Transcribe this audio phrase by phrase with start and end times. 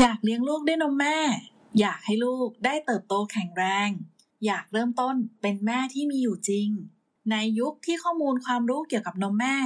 [0.00, 1.18] อยากเลี้ยงลูกด้วยนมแม่
[1.80, 3.90] อยากให้ลูกได้เติบโตแข็งแรง
[4.46, 6.68] อยากเริ่มต้นเป็นแม่ที่มีอยู่จริง
[7.30, 9.56] ในยุคที่ข้อมูลความรู้เกี่ยวกับนมแม่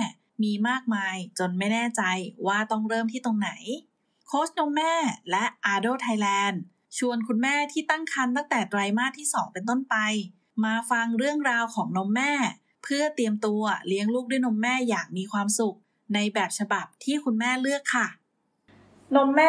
[0.42, 2.02] มีมากมายจนไม่แน่ใจ
[2.46, 3.50] ว่าต้องเริ่มที่ตรงไหน
[4.26, 4.94] โค้ชนมแม่
[5.30, 6.60] และอาโดไทยแลนด์
[6.98, 9.96] ชวนคุณแม่ที่ตั้งครรภ์ตั้งแต่ไตรมาสที่ 2 เป็นต้นไป
[10.64, 12.32] มาฟังเรื่องราวของนมแม่
[12.82, 15.76] เพื่อเตรียมตัวเลี้ยงลูกด้วยนมแม่อย่างมีความสุข
[16.14, 18.08] ในแบบฉบับที่คุณแม่เลือกค่ะ
[19.16, 19.48] นมแม่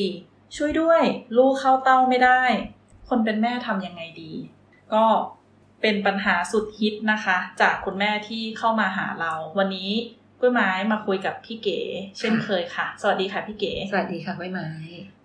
[0.00, 1.02] 114ช่วยด้วย
[1.36, 2.42] ลูกเข้าเต้าไม่ได้
[3.08, 4.32] คนเป็นแม่ทำยังไงดี
[4.94, 5.04] ก็
[5.82, 9.90] เป็นปัญหาสุดฮิตนะคะ จากคุณแม่ที่เข้ามาหาเรา วันนี้
[10.40, 11.80] กุ้ยไม้มาคุยกับพี่เก๋
[12.18, 14.68] เช่นเคยค่ะ สวัสดีค่ะพี่เก๋ สวัสดีค่ะก้อยไม้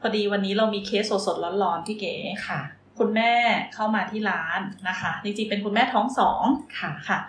[0.01, 2.15] พอดีวันนี้เรามีเคสสดๆร้อนๆพี่เก๋
[2.47, 2.61] ค่ะ
[2.99, 3.33] คุณแม่
[3.73, 4.59] เข้ามาที่ร้าน
[4.89, 6.43] นะคะจริงๆเป็นคุณแม่ท้องสอง
[6.79, 7.19] ค่ะค่ะ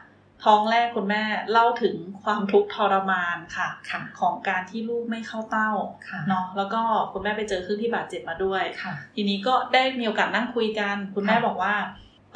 [0.44, 1.22] ท้องแรกคุณแม่
[1.52, 5.70] เล่าถึงความทุกข์ทรมานค่ะค่ะของการที่ลูกไม่เข้าเต้า
[6.08, 6.80] ค่ะเนาะแล้วก็
[7.12, 11.74] คุณแม่ไปเจอครึ่งที่บาดเจ็บมาด้วยค่ะ ทีนี้ก็ได้มีโอกาสนั่งคุยกัน คุณแม่ค่ะบอกว่า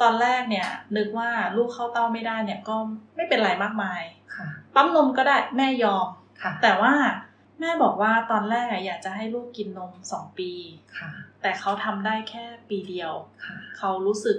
[0.01, 2.75] ตอนแรกเนี่ยนึกว่าลูกเข้าเต้าไม่ได้เนี่ยก็
[3.15, 4.01] ไม่เป็นไรมากมาย
[4.35, 6.07] ค่ะ ปั๊มนมก็ได้แม่ยอม
[6.41, 6.93] ค่ะ แต่ว่า
[7.59, 10.51] แม่บอกว่าตอนแรกอะอยากจะให้ลูกกินนมสองปี
[10.97, 13.11] ค่ะ แต่เขาทำได้แค่ปีเดียว
[13.45, 14.37] ค่ะเขารู้สึก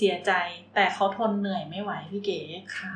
[0.00, 0.32] เสียใจ
[0.74, 2.40] แต่เขาทนเหนื่อยไม่ไหวพี่เก๋
[2.78, 2.94] ค่ะ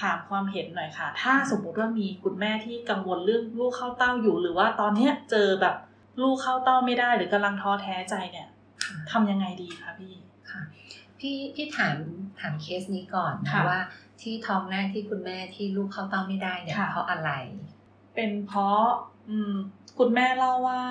[0.00, 5.76] ถามความเห็นหน่อยค่ะ ถ้าสมมุติว่ามีคุณแม่ที่กังวลเรื่องลูกเข้าเต้าอยู่ หรือว่าตอนเนี้ยเจอแบบ
[6.22, 8.48] ลูกเข้าเต้าไม่ได้ หรือกำลังท้อแท้ใจเนี่ย
[8.84, 10.14] ค่ะทำยังไงดีคะพี่
[10.50, 10.62] ค่ะ
[11.18, 11.96] พี่พี่ถาม
[12.40, 13.80] ถามเคสนี้ก่อนนะค่ะว่า
[14.20, 17.30] ที่ท้องแรกที่คุณแม่ที่ลูกเข้าเต้าไม่ได้เนี่ยค่ะเพราะอะไร
[18.14, 18.82] เป็นเพราะ
[19.28, 19.52] อืม
[19.98, 20.82] คุณแม่เล่าว่า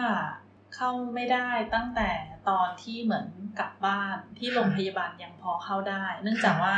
[0.75, 2.09] เข้าไม่ได้ตั้งแต่
[2.49, 3.27] ตอนที่เหมือน
[3.59, 6.75] กลับบ้านที่โรงพยาบาลยังพอเข้าได้ เนื่องจากว่า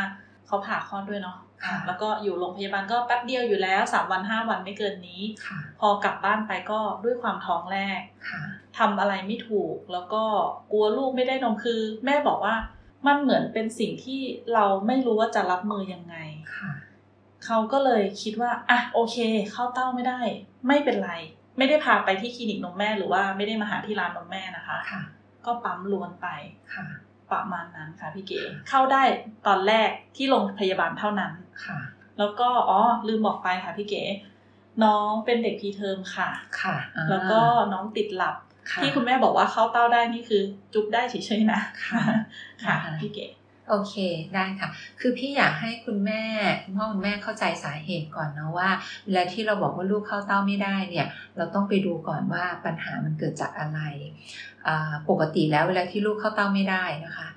[0.47, 8.41] เขาผ่าคลอดด้วยเนาะค่ะแล้วก็อยู่โรงพยาบาลก็แป๊บเดียวอยู่แล้วสามวันห้าวันไม่เกินนี้ค่ะพอกลับบ้านไปก็ด้วยความท้องแรกค่ะ
[8.77, 10.23] ทำอะไรไม่ถูก แล้วก็
[10.71, 12.55] กลัวลูกไม่ได้นมคือ แม่บอกว่า
[13.07, 14.21] มันเหมือนเป็นสิ่งที่
[14.53, 16.15] เราไม่รู้ว่าจะรับมือยังไง
[16.57, 16.71] ค่ะ
[17.45, 19.17] เขาก็เลยคิดว่าอะโอเค
[19.51, 20.21] เข้าเต้าไม่ได้
[20.67, 21.11] ไม่เป็นไร
[21.57, 25.01] ไม่ได้พาไปที่คลินิกนมแม่หรือว่าไม่ได้มาหาที่ร้านนมแม่นะคะค่ะ
[25.45, 26.27] ก็ปั๊มล้วนไป
[26.75, 26.85] ค่ะ
[27.31, 29.03] ประมาณนั้นค่ะพี่เก๋เข้าได้
[29.47, 31.31] ตอนแรกที่โรงพยาบาลเท่านั้น
[31.65, 31.79] ค่ะ
[32.19, 34.03] แล้วก็อ๋อลืมบอกไปค่ะพี่เก๋
[34.83, 36.29] น้องเป็นเด็กพีเทอมค่ะ
[36.61, 37.39] ค่ะอ่าแล้วก็
[37.73, 38.35] น้องติดหลับ
[38.71, 40.41] ค่ะที่คุณแม่บอกว่าเข้าเต้าได้นี่คือ
[40.73, 42.01] จุ๊บได้เฉยๆนะค่ะ
[42.65, 43.25] ค่ะอ่าพี่เก๋
[43.71, 43.95] โอเค
[44.35, 46.23] ได้ค่ะ คือพี่อยากให้คุณแม่
[46.63, 48.69] คุณพ่อคุณแม่เข้าใจสาเหตุก่อนนะว่า
[49.05, 53.79] เวลาที่เราบอกว่าลูกเข้าเต้าไม่ได้เนี่ย เราต้องไปดูก่อนว่าปัญหามันเกิดจากอะไร
[54.67, 57.27] อ่าปกติแล้วเวลาที่ลูกเข้าเต้าไม่ได้นะคะ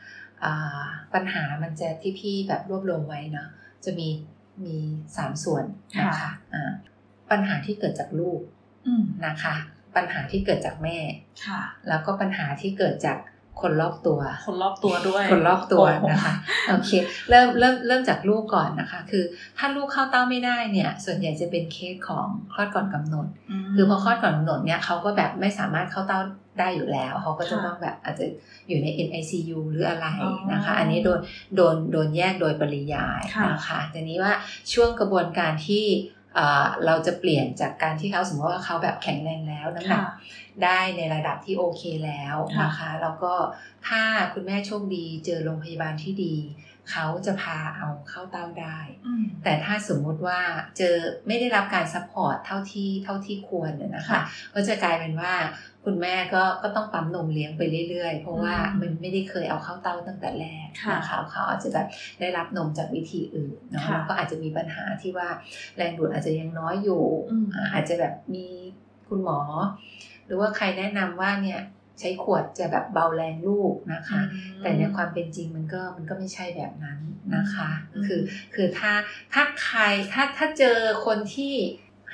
[0.45, 0.85] อ่า
[1.15, 3.49] ปัญหามันจะที่พี่แบบรวบรวมไว้เนาะ
[3.85, 4.09] จะมี
[4.65, 4.77] มี
[5.17, 5.65] สามส่วน
[6.01, 6.73] นะคะอ่า
[7.31, 8.41] ปัญหาที่เกิดจากลูก
[8.87, 9.55] อืมนะคะ
[9.97, 10.99] ปัญหาที่เกิดจากแม่
[11.47, 13.19] ค่ะแล้วก็ปัญหาที่เกิดจาก
[13.63, 16.35] คนรอบตัว คนรอบตัวด้วย คนรอบตัวโอ้นะคะ
[16.71, 16.91] โอเค
[17.31, 19.25] เริ่มเริ่มเริ่มจากลูกก่อนนะคะ คือ
[19.59, 23.27] ถ้าลูกเข้าเต้าไม่ได้เนี่ย ส่วนใหญ่จะเป็นเคสของคลอดก่อนกำหนด
[23.67, 26.21] มคือพอคลอดก่อนกำหนดเนี่ยเขาก็แบบไม่สามารถเข้าเต้า
[26.61, 28.27] ได้อยู่แล้วเขาก็จะค่ะต้องแบบอาจจะ
[28.69, 31.21] อยู่ใน NICU หรืออะไรอ๋อนะคะ อันนี้โดน
[31.57, 34.33] โดนโดนแยกโดยปริยายค่ะนะคะทีนี้ว่า
[34.73, 35.85] ช่วงกระบวนการที่
[36.35, 40.15] เอ่อเราจะเปลี่ยนจากการที่เขาสมมติว่าเขาแบบแข็งแรงแล้วน้ำหนักค่ะ
[40.65, 43.35] ได้ในระดับที่โอเคแล้วค่ะนะคะแล้วก็
[43.89, 44.03] ถ้า
[44.35, 46.37] คุณแม่โชคดีเจอโรงพยาบาลที่ดี
[46.91, 50.41] เขาจะพาเอาเข้าเต้าได้อืมแต่ถ้าสมมุติว่า
[50.79, 50.97] เจอ
[51.27, 54.23] ไม่ได้รับการ support เท่าที่เท่าที่ควรเนี่ยนะคะค่ะ
[54.55, 55.33] ก็จะกลายเป็นว่า
[55.85, 61.87] คุณแม่ก็ก็ต้องปั๊มนมเลี้ยงไปเรื่อยๆ เพราะว่าอืมมันไม่ได้เคยเอาเข้าเต้าตั้งแต่แรกค่ะนะคะเขาอาจจะแบบ
[62.21, 65.29] ได้รับนมจากวิธีอื่นเนาะค่ะแล้วก็อาจจะมีปัญหาที่ว่า
[65.77, 68.47] แรงดูดอาจจะยังน้อยอยู่อืมอ่าอาจจะแบบมี
[69.09, 69.39] คุณหมอ
[70.27, 71.61] หรือว่าใครแนะนำว่าเนี่ย
[72.01, 76.99] ใช้ขวดจะแบบเบาแรงลูกนะคะอืมแต่ในความเป็นจริงมันก็มันก็ไม่ใช่แบบนั้น
[77.37, 78.21] นะคะอืมคือ
[78.55, 78.93] คือถ้า
[79.33, 79.81] ถ้าใคร
[80.13, 81.55] ถ้าถ้าเจอคนที่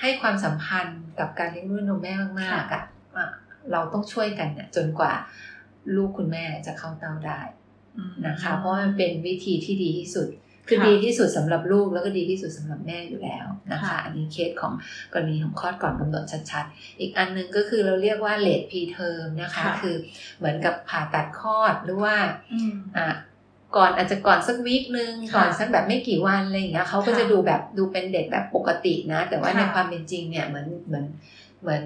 [0.01, 2.85] ให้ความสัมพันธ์กับการเลี้ยงลูกนมแม่มากๆอะ
[3.17, 3.29] อะ
[3.73, 5.13] เราต้องช่วยกันเนี่ยจนกว่า
[5.97, 7.41] ลูกคุณแม่จะเข้าเต้าได้
[7.97, 10.29] อืมนะคะ เพราะมันเป็นวิธีที่ดีที่สุด
[10.69, 14.73] คือค่ะดีที่สุดสำหรับลูกแล้วก็ดีที่สุดสำหรับแม่อยู่แล้วนะคะค่ะอันนี้เคสของ
[15.13, 19.97] กรณีของคลอดก่อนกำหนดชัดๆ อีกอันหนึงก็คือเราเรียกว่าเลดพีเทอมนะคะค่ะคือ
[20.39, 22.17] เหมือนกับผ่าตัดคลอดหรือว่า
[22.53, 23.09] อืมอะ
[23.77, 31.05] ก่อนอาจจะก่อนสักวีคนึงค่ะก่อนสักแบบไม่กี่วันอะไรอย่างเงี้ยเขาก็ค่ะจะดูแบบดูเป็นเด็กแบบปกตินะ แต่ว่าค่ะในความเป็นจริงเนี่ยเหมือนเหมือน
[31.63, 31.83] เหมือน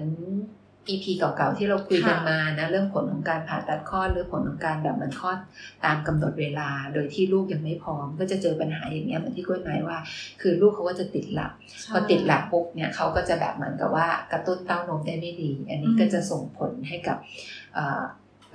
[0.89, 5.37] EP เก่าๆที่เราคุยกันมานะเรื่องผลของการผ่าตัดคลอดหรือผลของการแบบมันคลอด
[5.85, 9.97] ตามกำหนดเวลา โดยที่ลูกยังไม่พร้อม ก็จะเจอปัญหาอย่างเงี้ยเหมือนที่กล้วยไม้ว่า
[10.41, 11.51] คือลูกเขาก็จะติดหลับ
[11.91, 17.17] พอติดหลับปุ๊บเนี่ยเขาก็จะแบบเหมือนกับว่ากระตุ้นเต้านมได้ไม่ดี อันนี้ก็จะส่งผลให้กับ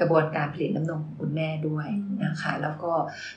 [0.01, 1.89] กระบวนการผลิตน้ำนมของคุณแม่ด้วย
[2.25, 2.93] นะคะ แล้วก็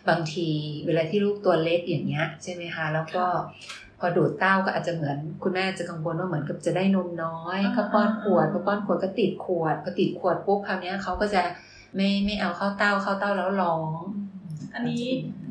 [0.10, 0.48] บางที
[0.86, 3.26] เวลาที่ลูกตัวเล็กอย่างเงี้ยใช่ไหมคะแล้วก็
[3.93, 11.42] พ อดูดเต้าก็อาจจะเหมือน คุณแม่จะกังวลว่าเหมือนกับจะได้นมน้อยก็ป้อนขวดพอป้อนขวดก็ติดขวดพอติดขวดปุ๊บคราวนี้เขาก็จะ
[11.96, 13.92] ไม่ไม่เอาเข้าเต้าเข้าเต้าแล้วร้อง
[14.74, 15.06] อันนี้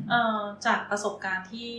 [0.09, 1.73] เอ่อจากประสบการณ์ที่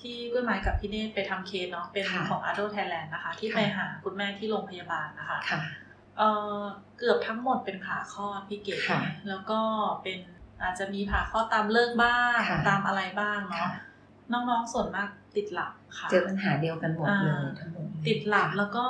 [0.00, 5.38] ที่กล้วยไม้กับพี่เนตไปทำเคสเนาะเป็นของ Ardo Thailand นะคะ ที่ไปหาคุณแม่ที่โรงพยาบาลนะคะ
[6.18, 6.28] เอ่
[6.58, 6.60] อ
[6.98, 8.76] เกือบทั้งหมดเป็นผ่าคลอดพี่เก๋
[9.28, 9.60] แล้วก็
[10.02, 10.18] เป็น
[10.62, 12.38] อาจจะมีผ่าคลอดตามฤกษ์บ้าง
[12.68, 13.68] ตามอะไรบ้างเนาะ
[14.32, 18.86] น้องๆส่วนมาก ติดหลับค่ะ เจอปัญหาเดียวกันหมดเลยทั้งหมดติดหลับแล้วก็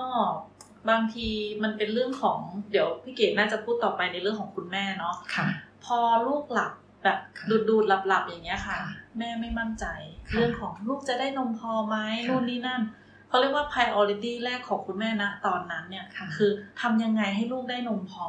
[0.91, 1.29] บางที
[1.62, 2.38] มันเป็นเรื่องของ
[2.70, 5.46] เดี๋ยวพี่เกดน่าจะพูดต่อไปในเรื่องของคุณแม่เนาะค่ะ
[5.85, 6.73] พอลูกหลับ
[7.05, 7.19] แบบ
[7.50, 8.76] ดูดดูดหลับหลับอย่างเงี้ยค่ะ
[9.19, 9.87] แม่ไม่มั่นใจ
[10.35, 11.96] เรื่องของลูกจะได้นมพอไหม
[12.29, 12.82] นู่นนี่นั่น
[13.29, 16.06] เขาเรียกว่า priority แรกของคุณแม่นะตอนนั้นเนี่ย
[16.37, 16.50] คือ
[16.81, 18.29] ทำยังไงให้ลูกได้นมพอ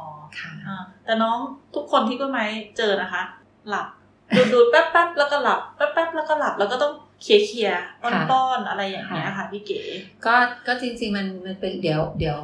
[1.04, 1.38] แต่น้อง
[1.74, 2.44] ทุกคนที่ก็ไม่
[2.76, 3.22] เจอนะคะ
[3.68, 3.86] หลับ
[4.36, 6.92] ดูดดูดแป๊บแป๊บแล้วก็หลับแป๊บแป๊บแล้วก็หลับแล้วก็ต้อง
[7.22, 7.82] เคลียร์เคลียร์
[8.30, 9.80] ป้อนๆอะไรอย่างเงี้ยค่ะพี่เก๋
[10.26, 10.34] ก็
[10.66, 12.40] ก็จริงๆมันมันเป็นเดี๋ยวเดี๋ยว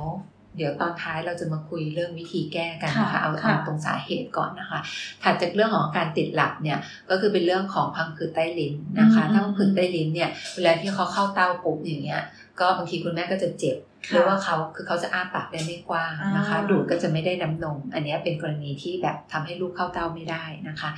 [0.57, 4.81] เดี๋ยวตอนท้ายเราจะมาคุยเรื่องวิธีแก้กันนะคะเอาเอาตรงสาเหตุก่อนนะคะ
[5.23, 6.79] ถัดจากเรื่องของการติดหลับเนี่ย
[7.11, 12.23] ก็คือเป็นเรื่องของพังผืดใต้ลิ้นนะคะถ้าพังผืดใต้ลิ้นเนี่ยเวลาที่เขาเข้าเต้าปุ๊บอย่างเงี้ย
[12.61, 13.77] ก็บางทีคุณแม่ก็จะเจ็บ
[14.11, 20.91] หรือว่าเขาคือเขาจะอ้าปากได้ไม่กว้างนะคะ ดูดก็จะไม่ได้น้ำนม อันนี้เป็นกรณีที่แบบทำให้ลูกเข้าเต้าไม่ได้นะคะ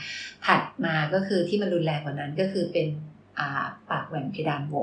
[0.47, 2.87] ถัดมาก็คือที่มันรุนแรงกว่านั้นก็คือเป็น
[3.91, 4.75] ปากแหว่งเพดานโหว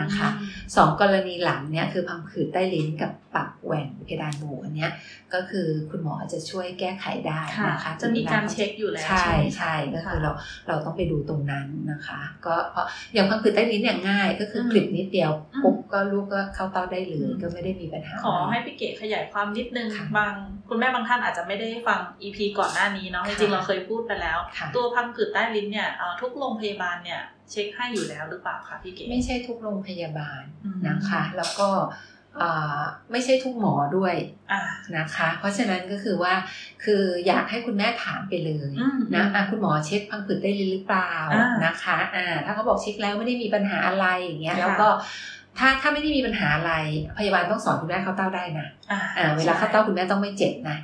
[0.00, 0.28] นะคะ
[0.76, 4.92] สองกรณีหลังเนี่ยคือพังผืดใต้ลิ้นกับ ปากแหว่งเพดานโหวอันเนี้ย
[5.34, 10.32] ก็คือคุณหมอจะช่วยแก้ไขได้นะคะจะมีการเช็คอยู่แล้วใช่ใช่ก็คือเรา
[10.68, 15.30] เราต้องไปดูตรงนั้นนะคะ ก็เพราะอย่างพังผืดใต้ลิ้นอย่างง่ายก็คือกลิบนิดเดียว
[15.62, 20.32] ปุ๊บก็ลูกก็เข้าเต้าได้เลยก็ไม่ได้มีปัญหาขอให้พี่เก๋ขยายความนิดนึงบาง
[20.68, 24.38] คุณแม่บางท่านอาจจะไม่ได้ฟัง EP ก่อนหน้านี้เนาะจริงๆเราเคยพูดไปแล้ว
[24.76, 25.88] ตัวพังผืดใต้ลิ้นเนี่ย
[26.20, 30.42] ทุกโรงพยาบาลเนี่ยเช็คให้อยู่แล้วหรือเปล่าคะพี่เก๋ไม่ใช่ทุกโรงพยาบาล
[30.88, 31.68] นะคะ แล้วก็
[33.12, 34.14] ไม่ใช่ทุกหมอด้วย
[34.96, 36.32] นะคะ เพราะฉะนั้นก็คือว่า
[36.84, 38.72] คืออยากให้คุณแม่ถามไปเลย
[39.16, 41.12] นะะคุณหมอเช็คพังผืดได้หรือเปล่า
[41.64, 44.88] นะคะอ่าถ้าเขาบอกเช็คแล้วไม่ได้มีปัญหาอะไรอย่างเงี้ยแล้วก็
[45.58, 46.72] ถ้าถ้าไม่ได้มีปัญหาอะไร
[47.18, 48.66] พยาบาลต้องสอนคุณแม่เข้าเต้าได้นะ
[49.18, 50.76] อ่าเวลาเข้าเต้าคุณแม่ต้องไม่เจ็บนะ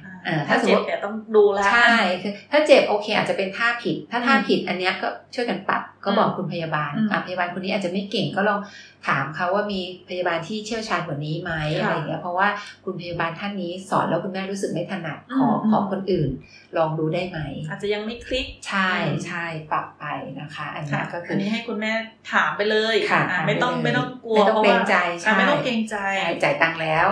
[0.49, 6.93] ถ้าเจ็บเนี่ยต้องดูแลใช่คือถ้าเจ็บโอเค อาจจะเป็นท่าผิด ถ้าท่าผิดอันเนี้ยก็ช่วยกันปรับ ก็บอกคุณพยาบาล
[7.27, 8.61] พยาบาลคนนี้อาจจะไม่เก่งก็ลอง
[9.09, 12.49] ถามเขาว่ามีพยาบาลที่เชี่ยวชาญกว่านี้ไหมอะไรเงี้ยเพราะว่า
[12.85, 16.31] คุณพยาบาลท่านนี้สอนแล้วคุณแม่รู้สึกไม่ถนัดขอขอคนอื่น
[16.77, 18.91] ลองดูได้ไหม อาจจะยังไม่คลิกใช่
[19.27, 20.05] ใช่ปรับไป
[20.41, 21.93] นะคะ อันนี้ก็คืออันนี้ให้คุณแม่
[22.33, 24.95] ถามไปเลยค่ะไม่ต้องไม่ต้องกลัวไม่ต้องเกรงใจ
[25.39, 25.97] ไม่ต้องเกรงใจ
[26.43, 27.06] จ่ายตังค์แล้ว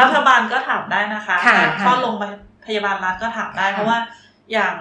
[0.00, 1.36] รัฐบาลก็ถามได้นะคะ
[1.80, 2.14] เข้าลง
[2.66, 3.98] พยาบาลรัฐก็ถามได้เพราะว่า
[4.52, 4.74] อย่าง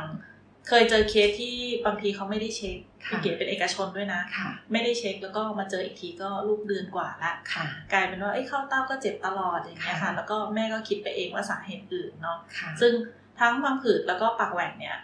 [0.68, 2.78] เคยเจอเคสที่บางทีเขาไม่ได้เช็ค
[3.08, 4.22] พี่เก๋เป็นเอกชนด้วยนะ
[4.72, 7.34] ไม่ได้เช็คแล้วก็มาเจออีกทีก็ลูกเดือนกว่าละ
[7.94, 12.38] กลายเป็นว่าไอ้เข้าเต้าก็เจ็บตลอดอย่างเงี้ยค่ะ แล้วก็แม่ก็คิดไปเองว่าสาเหตุอื่นเนาะ
[12.82, 12.94] ซึ่ง
[13.40, 14.98] ทั้งพังผืดแล้วก็ปากแหว่งเนี่ย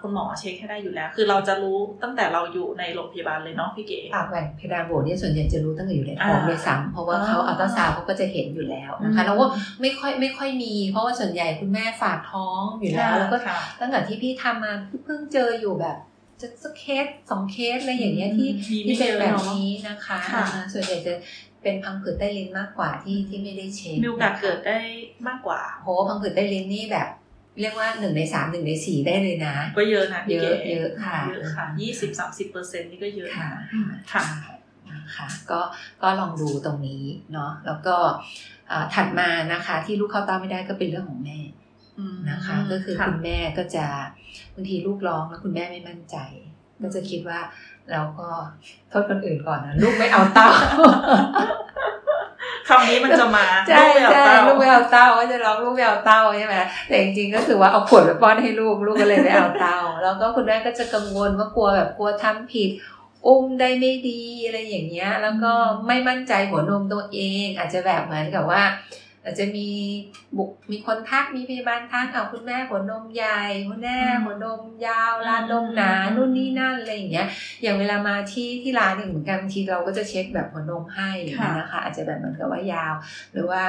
[0.00, 9.46] คุณหมอเช็คให้ได้อยู่แล้ว คือเราจะรู้ตั้งแต่เราอยู่ในโรงพยาบาลเลยเนาะพี่เก๋ปากแหว่งเพดานโหวเนี่ยส่วนใหญ่จะรู้ตั้งแต่อยู่ในท้องเลยซ้ำเพราะว่าเขาอัลตราซาวเขาก็จะเห็นอยู่แล้วนะคะแล้วก็
[9.80, 13.38] ไม่ค่อยไม่ค่อยมี เพราะว่าส่วนใหญ่คุณแม่ฝากท้องอยู่แล้วแล้วก็
[13.80, 14.72] ตั้งแต่ที่พี่ทำมา
[15.04, 15.96] เพิ่งเจออยู่แบบ
[16.40, 18.50] จะสักเคสสองเคสอะไรอย่างเงี้ยที่
[18.86, 20.18] ที่เป็นแบบนี้นะคะ
[20.72, 21.14] ส่วนใหญ่จะ
[21.62, 24.78] เป็นพังผืดใต้ลิ้นมากกว่าที่ที่ไม่ได้เช็คมีโอกาสเกิดได้
[25.28, 27.08] มากกว่าโหพังผืดใต้ลิ้นนี่แบบ
[27.60, 33.50] เรียกว่าหนึ่งในสามหนึ่งในสี่ได้เลยนะ ก็เยอะนะเยอะเยอะค่ะเยอะค่ะยี่สิบสามสิบเปอร์เซ็นต์นี่ก็เยอะค่ะ
[34.12, 34.24] ค่ะ
[34.90, 35.60] นะคะก็
[36.02, 37.96] ก็ลองดูตรงนี้เนาะแล้วก็
[38.94, 41.38] ถัดมานะคะที่ลูกเข้าเต้าไม่ได้ก็เป็นเรื่องของแม่
[42.30, 43.86] นะคะ ก็คือคุณแม่ก็จะ
[44.54, 46.16] บางทีลูกร้องแล้วคุณแม่ไม่มั่นใจ
[46.82, 47.40] ก็จะคิดว่า
[47.92, 48.28] เราก็
[48.88, 50.48] โทษคนอื่นก่อนนะลูกไม่เอาเต้า
[52.68, 56.56] คำนี้มันจะมาใช่ใช่ลูกไม่เอาเต้าก็จะร้องลูกไม่เอาเต้าใช่ไหม
[56.88, 62.70] แต่จริงๆก็คือว่าเอาขวดไปป้อนให้ลูกลูกก็เลยไม่เอาเต้า แล้วก็คุณแม่ก็จะกังวลว่ากลัวแบบกลัวทำผิด
[63.26, 65.52] อุ้มได้ไม่ดีอะไรอย่างเงี้ย แล้วก็
[65.86, 68.62] ไม่มั่นใจหัวนมตัวเอง อาจจะแบบเหมือนกับว่า
[69.24, 69.68] อาจจะมี
[70.36, 77.26] บุกมีคนทักมีพยาบาลทักเอาคุณแม่หัวนมใหญ่คุณแม่หัวนมยาวลานนมหนานู่นนี่นั่นอะไรอย่างเงี้ย
[77.62, 81.10] อย่างเวลามาที่ที่ร้านหนึ่งเหมือนกันบางทีเราก็จะเช็คแบบหัวนมให้
[81.58, 82.94] นะคะ อาจจะแบบเหมือนกับว่ายาว
[83.32, 83.62] หรือว่า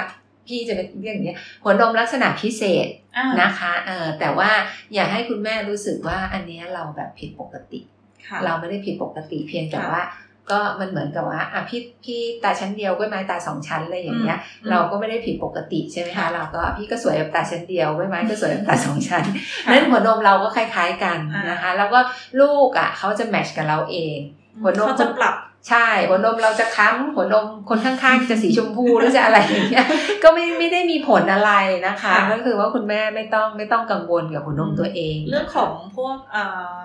[0.47, 4.49] พี่จะเป็นเรียกอย่างเงี้ยหัวนมลักษณะพิเศษอ่านะคะเออแต่ว่า
[4.93, 7.79] อย่าให้คุณแม่รู้สึกว่าอันเนี้ยเราแบบผิดปกติ
[8.27, 10.03] ค่ะเราไม่ได้ผิดปกติเพียงแต่ค่ะว่า
[10.51, 19.23] ก็มันเหมือนกับว่าอะพี่พี่ตาชั้นเดียวก็ไม้ตาสองชั้นอะไรอย่างเงี้ยอืมเราก็ไม่ได้ผิดปกติใช่ไหมคะค่ะเราก็พี่ก็สวยแบบตาชั้นเดียวไว้ไม้ก็สวยแบบตาสองชั้น
[19.65, 21.99] ค่ะนั้นหัวนมเราก็คล้าย ๆกันอ่านนะคะ แล้วก็
[22.41, 24.17] ลูกอะเขาจะแมทชกับเราเอง
[24.61, 25.35] หัวนมเขาจะปรับ
[25.69, 29.85] ใช่ หัวนมเราจะค้ำหัวนมคนข้างๆจะสีชมพูหรือจะอะไรอย่างเงี้ย
[30.23, 31.51] ก็ไม่ไม่ได้มีผลอะไร
[31.87, 36.43] นะคะค่ะก็คือว่าคุณแม่ไม่ต้องไม่ต้องกังวลกับหัวนมตัวเอง เรื่องของพวกเอ่
[36.77, 36.81] อ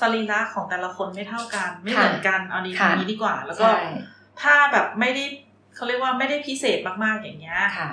[0.00, 3.82] สรีระของแต่ละคนไม่เท่ากัน ไม่เหมือนกันเอาดีค่ะนี้ดีกว่า แล้วก็ใช่
[4.42, 5.24] ถ้าแบบไม่ได้
[5.74, 7.92] เขาเรียกว่าไม่ได้พิเศษมากๆอย่างเงี้ยค่ะ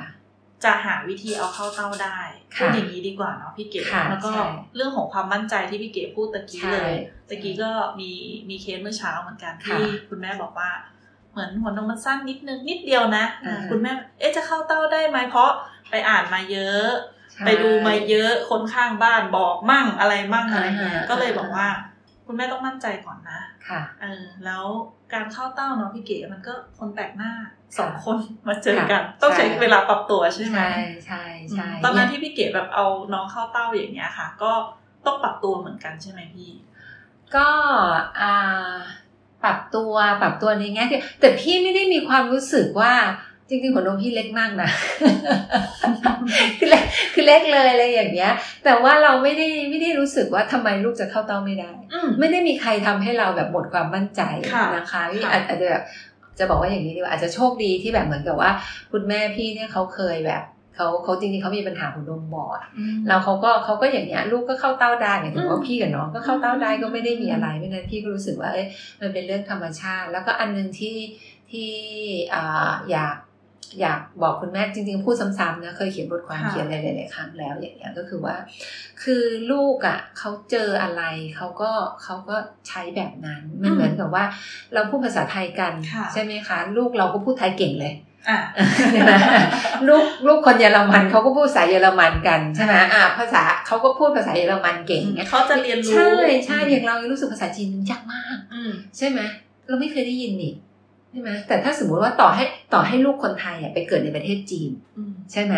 [0.63, 2.20] จะหาวิธีเอาเข้าเต้าได้
[2.56, 6.96] ค่ะพูดอย่างนี้ดีกว่าเนาะพี่เก๋ค่ะแล้วก็ใช่เรื่องของความมั่นใจที่พี่เก๋พูดตะกี้ใช่เลย
[7.29, 8.12] ตะกี้ก็มี
[8.50, 10.70] มีเคสเมื่อเช้าเหมือนกันค่ะที่คุณแม่บอกว่า
[11.32, 15.51] เหมือนหัวนมมันสั้นนิดนึงนิดเดียวนะอ่าคุณแม่เอ๊ะจะเข้าเต้าได้ไหมเพราะ
[15.89, 16.88] ไปอ่านมาเยอะ
[17.34, 21.68] ใช่ไปดูมาเยอะคนข้างบ้านบอกมั่งอะไรมั่งอะไรเงี้ยอ่าก็เลยบอกว่า
[22.32, 24.66] คุณแม่ต้องมั่นใจก่อนนะค่ะเออแล้ว
[25.14, 27.32] การเข้าเต้าเนาะพี่เก๋มันก็คนแปลกหน้า
[27.78, 28.18] สองค่ะคน
[28.48, 34.52] มาเจอกันค่ะต้องใช้ใช่เวลาปรับตัวใช่ไหมใช่ใช่ใช่ตอนนั้นที่พี่เก๋แบบเอาน้องเข้าเต้าอย่างเงี้ยค่ะ ก็
[35.06, 36.52] ต้องปรับตัวเหมือนกันใช่ไหมพี่
[37.36, 37.48] ก็
[38.20, 38.78] อ่า
[39.44, 42.94] ปรับตัวปรับตัวในแง่ที่แต่พี่ไม่ได้มีความรู้สึกว่า
[43.50, 44.70] จริงๆหัวนมพี่เล็กมากนะ
[46.60, 48.32] คือเล็กคือเล็กเลยอะไรอย่างเงี้ย
[48.63, 54.22] แต่ว่าเราไม่ได้ไม่ได้รู้สึกว่าทำไมลูกจะเข้าเต้าไม่ได้อืมไม่ได้มีใครทำให้เราแบบหมดความมั่นใจ
[54.53, 55.84] ค่ะนะคะพี่ค่ะอาจอาจจะแบบ
[56.39, 58.51] จะบอกว่าอย่างนี้ดีกว่าอาจจะโชคดีที่แบบเหมือนกับว่า
[58.91, 60.44] คุณแม่พี่เนี่ยเขาเคยแบบ
[60.75, 68.68] เขาเขาจริงๆเขามีปัญหาหัวนมบอดอืมแล้วเขาก็เขาก็อย่างเงี้ยลูกก็เข้าเต้าได้หมายถึงว่าอืมพี่กับน้องก็เข้าเต้าได้อืมก็ไม่ได้มีอะไรเพราะฉะนั้นพี่ก็รู้สึกว่าเอ้ย
[69.01, 70.98] มันเป็นเรื่องธรรมชาติ แล้วก็อันหนึงที่
[71.51, 71.72] ที่
[72.34, 73.15] อ่าอยาก
[73.82, 78.36] อยากบอกคุณแม่จริงๆพูดซ้ำๆนะเคยเขียนบทความค่ะเขียนหลายๆครั้งแล้วอย่างเงี้ยก็คือว่า
[79.04, 81.04] คือลูกอะเขาเจออะไร
[81.36, 81.72] เขาก็
[82.04, 82.36] เขาก็
[82.68, 84.25] ใช้แบบนั้นมันเหมือนกับว่า
[84.74, 87.94] เราพูดภาษาไทยกันค่ะใช่ไหมคะ ลูกเราก็พูดไทยเก่งเลย
[88.30, 88.39] อะ
[88.92, 89.12] ใช่ไหม
[89.88, 96.13] ลูกลูกคนเยอรมันเขาก็พูดภาษาเยอรมันกันใช่ไหมอ่าภาษาเขาก็พูดภาษาเยอรมันเก่งเนี่ยเขาจะเรียนรู้ใช่
[96.46, 99.20] ใช่อย่างเรายังรู้สึกภาษาจีนมันยากมากอืมใช่ไหม
[99.68, 100.54] เราไม่เคยได้ยินนี่
[101.12, 105.56] ใช่ไหมแต่ถ้าสมมุติว่าต่อให้ต่อให้ลูกคนไทยอะไปเกิดในประเทศจีนอืมใช่ไหม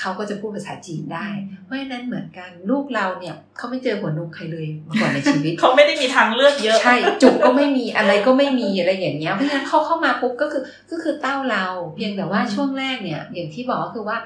[0.00, 1.28] เขาก็จะพูดภาษาจีนได้
[1.64, 14.16] เพราะฉะนั้นเหมือนกันลูกเราเนี่ยเขาไม่เจอหัวนมใครเลยมาก่อนในชีวิต เขาไม่ได้มีทางเลือกเยอะ ใช่ จุกก็ไม่มีอะไรก็ไม่มีอะไรอย่างเงี้ยเพราะฉะนั้นเขาเข้ามาปุ๊บก็คือก็คือเต้าเรา เพียงแต่ว่าช่วงแรกเนี่ย อย่างที่บอกก็คือว่า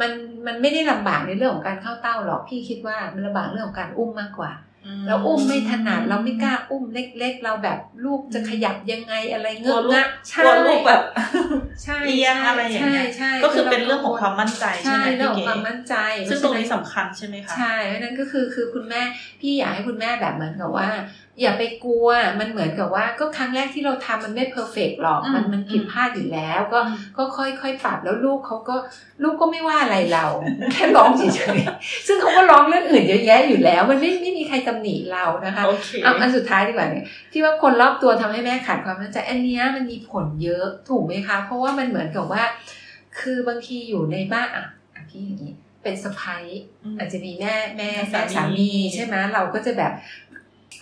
[0.00, 0.10] มัน
[0.46, 4.50] มันไม่ได้ลำบากในเรื่องของการเข้าเต้าหรอกพี่คิดว่ามันลำบากเรื่องของการอุ้มมากกว่า
[5.06, 10.06] เราอุ้มไม่ถนัดเราไม่กล้าอุ้มเล็ก ๆ เราแบบลูกจะขยับยังไงอะไรเงกลัวอะลูกงะ
[10.44, 11.42] กลัวลูกแบบใช่
[12.06, 15.94] เอียงอะไรอย่างเงี้ยใช่ใช่ก็คือเป็นเรื่องของความมั่นใจใช่ใช่ไหมเรื่องพี่ของเก๋ความมั่นใจ
[16.28, 19.02] ซึ่งตรงนี้สำคัญใช่ไหมคะใช่เพราะฉะนั้นก็คือคือคุณแม่
[19.40, 20.88] พี่อยากให้คุณแม่แบบเหมือนกับว่า
[21.42, 22.08] อย่าไปกลัว
[22.40, 26.80] มันเหมือนกับว่าก็ครั้งแรกที่เราทำมันไม่เพอร์เฟกหรอกอืมมันมันผิดพลาดอยู่แล้ว ก็
[27.16, 28.76] ก็ค่อยๆปรับแล้วลูกเขาก็
[29.22, 30.26] ลูกก็ไม่ว่าอะไรเรา
[30.72, 31.22] แค่ร้องเฉ
[31.56, 42.44] ยๆซึ่งเขาก็ร้องเรื่องอื่นเยอะแยะอยู่แล้ว มันไม่ไม่มีใครตำหนิเรานะคะโอเคเอาอันสุดท้ายดีกว่าเนี่ยที่ว่าคนรอบตัวทำให้แม่ขาดความมั่นใจอันเนี้ยมันมีผลเยอะถูกไหมคะเพราะว่ามันเหมือนกับว่า
[43.18, 46.44] คือบางทีอยู่ในบ้านอะอะพี่อย่างนี้เป็นสะพ้าย
[46.84, 49.92] อืมอาจจะมีแม่แม่แม่แม่สามีสามีใช่ไหมเราก็จะแบบ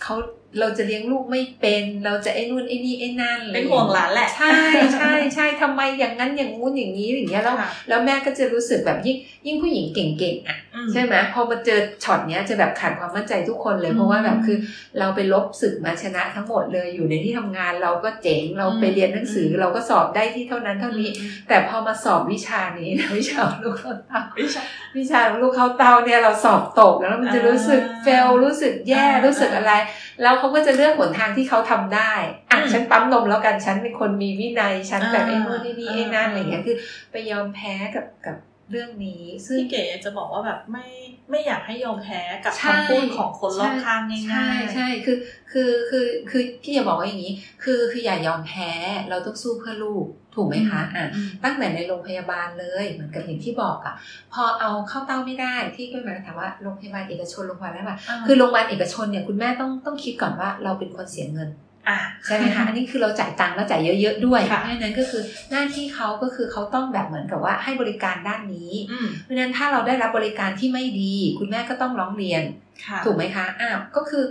[0.01, 0.15] เขา
[0.59, 4.51] เราจะเลี้ยงลูกไม่เป็น เราจะไอ้นู่นไอ้นี่ไอ้นั่นอะไรเป็นห่วงหลานแหละ ใช่
[4.95, 14.57] ใช่ใช่ทำไมอย่างนั้นอย่างงู้นอย่างนี้อย่างเงี้ยแล้วค่ะแล้วแม่ก็จะรู้สึกแบบยิ่งยิ่งผู้หญิงเก่งๆอะอืมใช่ไหมพอมาเจอช็อตเนี้ยจะแบบขาดความมั่นใจทุกคนเลยอืมเพราะว่าแบบคือ
[14.99, 24.63] เราไปลบศึกมาชนะทั้งหมดเลยอยู่ในที่ทำงานเราก็เจ๋งเราไปอืมเรียนหนังสืออมเราก็สอบได้ที่เท่านั้นเท่านี้อืมแต่พอมาสอบวิชานี้นะวิชาลูกเขาเต้าไม่ใช่
[24.97, 29.73] วิชาลูกเขาเต้าเนี่ยเราสอบตกแล้วมันจะรู้สึกอ่าเฟลรู้สึกแย่อ่ารู้รู้สึกอะไร
[30.21, 32.13] แล้วเขาก็จะเลือกหนทางที่เขาทำได้
[32.49, 36.75] อะอืมฉันปั๊มนมแล้วกันฉันเป็นคนมีวินัยฉันแบบอ่าไอ้นู่นไอ้นี่ไอ้นั่นอ่าอะไรอย่างเงี้ยคือ
[37.11, 38.37] ไปยอมแพ้กับกับ
[38.71, 40.87] เรื่องนี้ ซึ่งพี่เก๋จะบอกว่าแบบไม่
[41.29, 45.17] ไม่อยากให้ยอมแพ้กับใช่คำพูดของคนรอบข้างง่ายๆใช่ใช่คือ
[45.51, 47.33] คือคือคือพี่จะบอกว่าอย่างนี้
[47.63, 48.71] คือคืออย่ายอมแพ้
[49.09, 50.05] เราต้องสู้เพื่อลูก
[50.35, 53.95] ถูกไหมคะอะอืมตั้งแต่ในโรงพยาบาลเลยเหมือนกับอย่างที่บอกอะ
[54.33, 57.97] พอเอาเข้าเต้าไม่ได้ที่ก็หมายถามว่าโรงพยาบาลเอกชนโรงพยาบาลอะไรบ้าง
[58.27, 61.49] คือโรงพยาบาลเอกชนเนี่ยคุณแม่ต้องต้องคิดก่อนว่าเราเป็นคนเสียเงิน
[61.87, 72.43] อะใช่ไหมคะอันนี้คือเราจ่ายตังค์แล้วจ่ายเยอะๆด้วยเพค่ะราะฉะนั้นก็คือหน้าที่เขาก็คือเขาต้องแบบเหมือนกับว่าให้บริการด้านนี้อืมเพราะฉะนั้นถ้าเราได้รับบริการที่ไม่ดี คุณแม่ก็ต้องร้องเรียน
[72.85, 74.23] ค่ะถูกไหมคะอ้าวก็คือ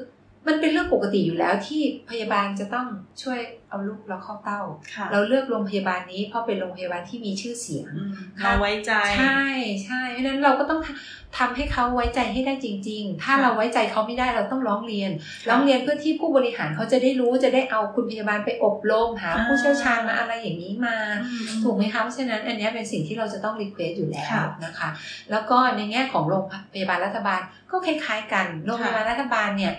[0.46, 2.86] มันเป็นเรื่องปกติอยู่แล้วที่พยาบาลจะต้อง
[3.22, 4.62] ช่วยเอาลูกเราเข้าเต้า
[4.94, 9.42] ค่ะเราเลือกโรงพยาบาลนี้เพราะเป็นโรงพยาบาลที่มีชื่อเสียงอืมเราไว้ใจ ใช่
[9.84, 10.80] ใช่เพราะฉะนั้นเราก็ต้อง
[11.38, 24.88] ทำให้เขาไว้ใจให้ได้จริง ๆ ถ้าค่ะเราไว้ใจเขาไม่ได้เราต้องร้องเรียนค่ะร้องเรียนเพื่อที่ผู้บริหารเขาจะได้รู้จะได้เอาคุณพยาบาลไปอบรมหาอ่าผู้เชี่ยวชาญมาอะไรอย่างนี้มาอืมถูกไหมคะเพราะฉะนั้นอันเนี้ยเป็นสิ่งที่เราจะต้องรีเควสอยู่แล้วค่ะนะคะ
[25.30, 26.42] แล้วก็ในแง่ของโรง
[26.72, 29.74] พยาบาลรัฐบาลก็คล้าย ๆ กันโรงพยาบาลรัฐบาลเนี่ย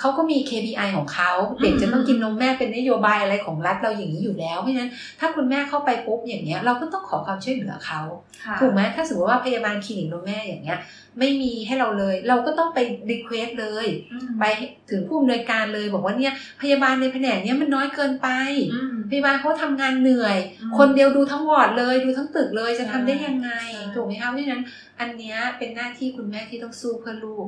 [0.00, 1.30] เขาก็มี KPI ของเขา
[1.60, 8.00] เด็กจะต้องกินนมแม่เป็นนโยบายอะไรของรัฐเราอย่างนี้อยู่แล้วเพราะฉะนั้นถ้าคุณแม่เข้าไปปุ๊บอย่างเงี้ยเราก็ต้องขอความช่วยเหลือเขา
[8.44, 10.78] ค่ะถูกไหมถ้าสมมติว่าพยาบาลคลินิกนมแม่อย่างเงี้ย
[11.18, 12.78] ไม่มีให้เราเลย เราก็ต้องไป
[13.10, 14.44] request เลยอืมไป
[14.90, 18.28] ถึงผู้อำนวยการเลยบอกว่าเนี่ยพยาบาลในแผนกเนี้ยมันน้อยเกินไป
[18.74, 24.62] อืมพยาบาลเขาทำงานเหนื่อยอืมคนเดียวดูทั้งวอร์ดเลยดูทั้งตึกเลยจะทำได้ใช่ยังไงใช่ถูกไหมคะเพราะฉะนั้น
[25.00, 27.46] อันเนี้ยเป็นหน้าที่คุณแม่ที่ต้องสู้เพื่อลูก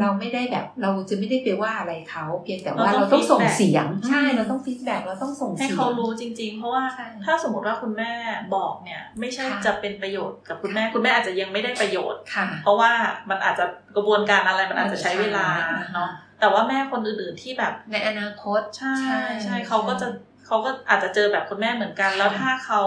[0.00, 8.12] เราไม่ได้แบบเราจะไม่ได้ไปว่าอะไรเขาเพียงแต่ว่าเราเราต้อองงส่ง feedback เสียง ใช่อืมเราต้อง feedback เราต้องส่งให้เสียงเขารู้จริง ๆ เพราะว่าใช่ถ้าสมมติว่าคุณแม่
[8.56, 12.92] บอกเนี่ยไม่ใช่ค่ะจะเป็นประโยชน์กับคุณแม่คุณแม่อาจจะยังไม่ได้ประโยชน์ค่ะเพราะว่า
[13.30, 13.64] มันอาจจะ
[13.96, 18.94] กระบวนการอะไรมันอาจจะใช้เวลาใช่เนาะแต่ว่าแม่คนอื่นๆที่แบบในอนาคตใช่
[19.44, 20.08] ใช่เขาก็จะ
[20.46, 22.82] เขาก็อาจจะเจอแบบคุณแม่เหมือนกันค่ะแล้วถ้าเขา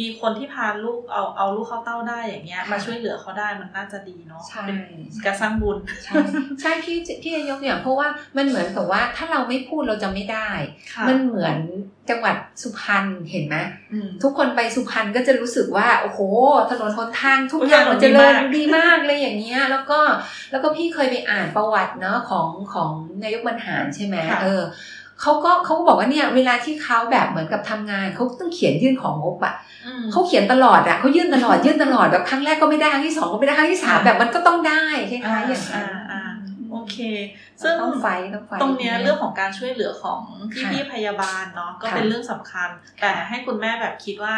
[0.00, 4.78] มีคนที่พาลูกเอาเอาลูกเข้าเต้าได้อย่างเงี้ยค่ะมาช่วยเหลือเขาได้มันน่าจะดีเนาะใช่เป็น
[5.24, 6.14] การสร้างบุญ ใช่
[6.60, 10.50] ใช่พี่พี่จะยกตัวอย่างเพราะว่ามันเหมือนกับว่าถ้าเราไม่พูดเราจะไม่ได้
[10.92, 11.58] ค่ะมันเหมือน
[12.10, 13.56] จังหวัดสุพรรณเห็นไหม
[13.92, 16.20] อืมทุกคนไปสุพรรณก็จะรู้สึกว่า โอ้โห
[16.70, 20.00] ถนนหนทางทุกทุกออย่างย่างมันดีเจริญมากดีมากเลยอย่างเงี้ย แล้วก็
[20.50, 22.90] แล้วก็พี่เคยไปอ่านประวัติเนาะของของ
[23.22, 24.62] นายกบรรหารใช่ไหมค่ะเออ
[25.20, 29.54] เขาก็เขาก็บอกว่าเนี่ยเวลาที่เขาแบบเหมือนกับทำงานเขาต้องเขียนยื่นของงบอะ
[29.86, 36.22] อืมเขาเขียนตลอดอะเขายื่นตลอดยื่นตลอดแบบครั้งแรกก็ไม่ได้ครั้งที่สองก็ไม่ได้ครั้งที่สามอ่าแบบมันก็ต้องได้คล้ายๆอย่างนั้นอ่าอ่า
[36.72, 36.96] โอเค
[37.62, 40.20] ซึ่งต้องไฟต้องไฟตรงเนี้ยเรื่องของการช่วยเหลือของ
[40.52, 42.68] พี่ค่ะพี่พยาบาลเนาะก็ค่ะเป็นเรื่องสำคัญ
[43.00, 44.36] แต่ให้คุณแม่แบบคิดว่า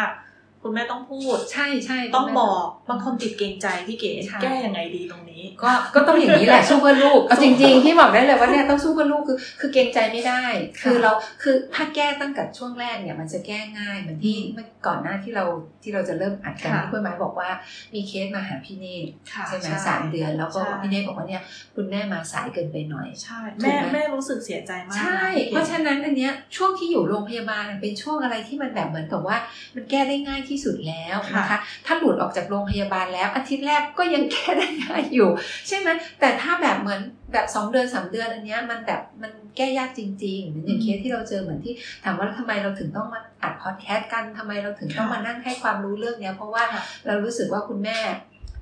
[0.63, 10.43] คุณแม่ต้องพูด ใช่ใช่ต้องบอกบางคนติดเกรงใจพี่เก๋ใช่แก้ยังไงดีตรงนี้ ก็ก็ต้องอย่างนี้แหละสู้เพื่อลูกเอาจริงๆพี่บอกได้เลยว่าเนี่ยต้องสู้เพื่อลูกคือคือเกรงใจไม่ได้
[10.81, 11.11] คือเรา
[11.41, 15.45] คือถ้าแก้ตั้งแต่ช่วงแรกเนี่ยมันจะแก้ง่ายเหมือนที่เมื่อก่อนหน้าที่เรา
[15.83, 17.49] ที่เราจะเริ่มอัดกันค่ะที่คุณไม้บอกว่า
[17.93, 21.41] มีเคสมาหาพี่เนตค่ะใช่ไหมสามเดือน แล้วก็ใช่พี่เนตบอกว่าเนี่ย
[21.75, 29.37] คุณแม่มาสายเกินไปหน่อยใช่ถูกแม่ไหมแม่รู้สึกเสียใจมากใช่นพี่ก๋เพราะฉะนั้นอันเนี้ยช่วงที่อยู่โรงพยาบาลมันเป็นช่วงอะไรที่มันแบบเหมือนกับว่า
[29.75, 35.29] มันแก้ได้ง่ายที่สุดแล้วนะคะ ถ้าหลุดออกจากโรงพยาบาลแล้ว อาทิตย์แรกก็ยังแก้ได้ง่ายอยู่
[35.67, 37.01] ใช่ไหมแต่ถ้าแบบเหมือน
[37.33, 47.99] แบบสองเดือนสามเดือนอันเนี้ยมันแบบมันแก้ยากจริงๆเหมือนอย่างเคสที่เราเจอเหมือนที่ถามว่าทำไมเราถึงต้องมาอัดพอดแคสต์กันทำไมเราถึงต้องมานั่งให้ความรู้เรื่องเนี้ย เพราะว่าค่ะเรารู้สึกว่าคุณแม่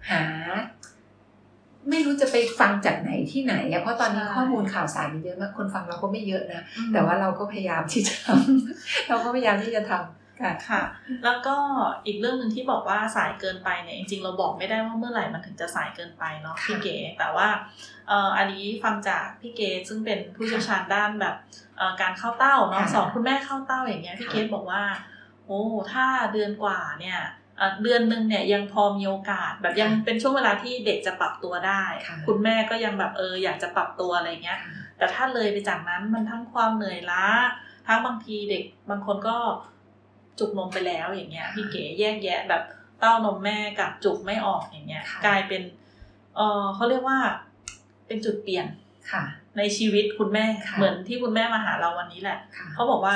[0.10, 0.23] หา
[1.89, 10.84] ไม่รู้จะไปฟังจากไหนที่ไหนอะเพราะตอนนี้ใช่ข้อมูลข่าวสารมันเยอะมากคนฟังเราก็ไม่เยอะนะอืมแต่ว่าเราก็พยายามที่จะทำเราก็พยายามที่จะทำ ค่ะค่ะ
[11.23, 11.56] แล้วก็
[12.06, 17.47] อีกเรื่องหนึ่งที่บอกว่าสายเกินไปเนี่ยจริงๆเราบอกไม่ได้ว่าเมื่อไหร่มันถึงจะสายเกินไปเนาะค่ะพี่เก๋แต่ว่า
[18.08, 21.36] เอ่ออันนี้ฟังจากพี่เก๋ซึ่งเป็นผู้เชี่ยวชาญด้านแบบ
[21.78, 24.84] เอ่อการเข้าเต้าเนาะค่ะสอนคุณแม่เข้าเต้าอย่างเงี้ยพี่ค่ะเก๋บอกว่า
[25.45, 27.19] โอ้ถ้าเดือนกว่าเนี่ย
[27.58, 34.60] เอ่อเดือนหนึ่งเนี่ยยังพอมีโอกาสแบบยังเป็นช่วงเวลาที่เด็กจะปรับตัวได้ค่ะคุณแม่ก็ยังแบบเอออยากจะปรับตัวอะไรเงี้ย
[34.97, 37.26] แต่ถ้าเลยไปจากนั้นมันทั้งความเหนื่อยล้า
[37.88, 39.38] ทั้งบางทีเด็กบางคนก็
[40.39, 42.63] จุกนมไปแล้วอย่างเงี้ยพี่เก๋แยกแยะแบบ
[43.00, 45.62] เต้านมแม่กับจุกไม่ออกอย่างเงี้ยค่ะกลายเป็น
[46.36, 47.19] เออเขาเรียกว่า
[48.08, 48.67] เป็นจุดเปลี่ยน
[49.12, 49.23] ค่ะ
[49.58, 53.15] ในชีวิตคุณแม่ค่ะเหมือนที่คุณแม่มาหาเราวันนี้แหละค่ะเขาบอกว่า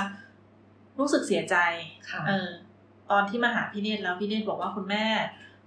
[0.99, 1.55] รู้สึกเสียใจ
[2.09, 2.47] ค่ะเออ
[3.11, 5.05] ตอนที่มาหาพี่เนตรแล้วพี่เนตรบอกว่าคุณแม่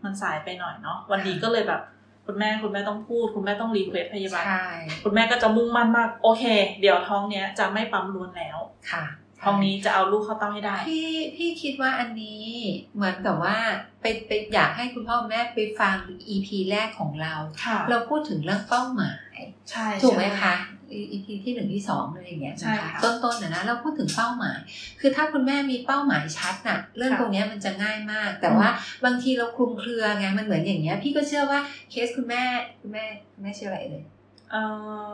[0.05, 1.81] มันสายไปหน่อยเนาะวันนี้ก็เลยแบบ
[2.27, 4.69] คุณแม่คุณแม่ต้องพูด คุณแม่ต้อง request พยาบาลใช่
[5.05, 6.45] คุณแม่ก็จะมุ่งมั่นมาก โอเค
[6.81, 8.59] เดี๋ยวท้องเนี้ยจะไม่ปั๊มล้วนแล้ว
[8.91, 9.05] ค่ะ
[9.45, 12.45] ท้องนี้จะเอาลูกเข้าเต้าให้ได้ พี่พี่คิดว่าอันนี้
[12.95, 13.57] เหมือนกับว่า
[14.01, 15.97] ไปไปอยากให้คุณพ่อคุณแม่ไปฟัง
[16.35, 19.37] EP แรกของเราค่ะเราพูดถึงเรื่องเป้าหมาย
[19.71, 20.55] ใช่ถูกไหมคะ
[21.13, 24.59] EP ที่หนึ่งที่สองอะไรอย่างเงี้ยใช่นะคะค่ะต้นๆนะนะเราพูดถึงเป้าหมาย
[25.01, 28.71] คือถ้าคุณแม่มีเป้าหมายชัดน่ะ เรื่องค่ะตรงเนี้ยมันจะง่ายมาก แต่อืมว่า
[29.05, 32.43] บางทีเราคลุมเครือไงมันเหมือนอย่างเงี้ย พี่ก็เชื่อว่าเคสคุณแม่
[32.81, 34.03] คุณแม่คุณแม่ชื่ออะไรเลย
[34.53, 34.57] เอ
[35.11, 35.13] อ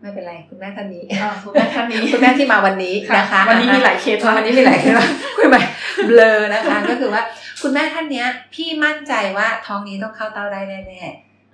[0.00, 5.60] ไม่เป็นไรคุณแม่ท่านนี้อ่าคุณแม่ท่านนี้คุณแม่ที่มาวันนี้นะคะวันนี้มีหลายเคสมากวันนี้มีหลายเคสมากคุณแม่
[6.06, 7.22] เบลอนะคะ ก็คือว่า
[7.62, 11.02] คุณแม่ท่านเนี้ย พี่มั่นใจว่าท้องนี้ต้องเข้าเต้าได้แน่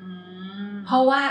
[0.00, 0.08] อื
[0.68, 1.22] มๆเพราะว่า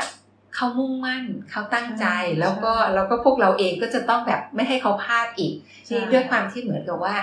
[0.56, 5.54] เขามุ่งมั่นเขาตั้งใจใช่แล้วก็ใช่แล้วก็พวกเราเองก็จะต้องแบบไม่ให้เขาพลาดอีก
[5.86, 7.16] ใช่ที่ด้วยความที่เหมือนกับว่า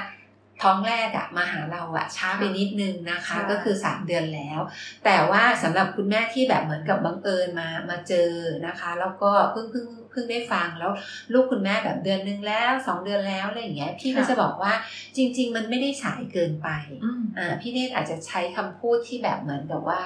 [0.62, 4.60] ท้องแรกอะมาหาเราอะช้าไปนิดนึงนะคะค่ะก็คือ 3 เดือนแล้ว
[5.04, 8.30] แต่ว่าสำหรับคุณแม่ที่แบบเหมือนกับบังเอิญมามาเจอ
[8.66, 10.92] นะคะ แล้วก็เพิ่งเพิ่งเพิ่งได้ฟังแล้ว
[11.32, 14.72] ลูกคุณแม่แบบเดือนนึงแล้วสองเดือนแล้วอะไรอย่างเงี้ยพี่ก็ค่ะจะบอกว่า
[15.16, 16.68] จริง ๆ มันไม่ได้สายเกินไป
[17.04, 20.02] อืมอ่าพี่เนตรอาจจะใช้คำพูดที่แบบเหมือนกับว่า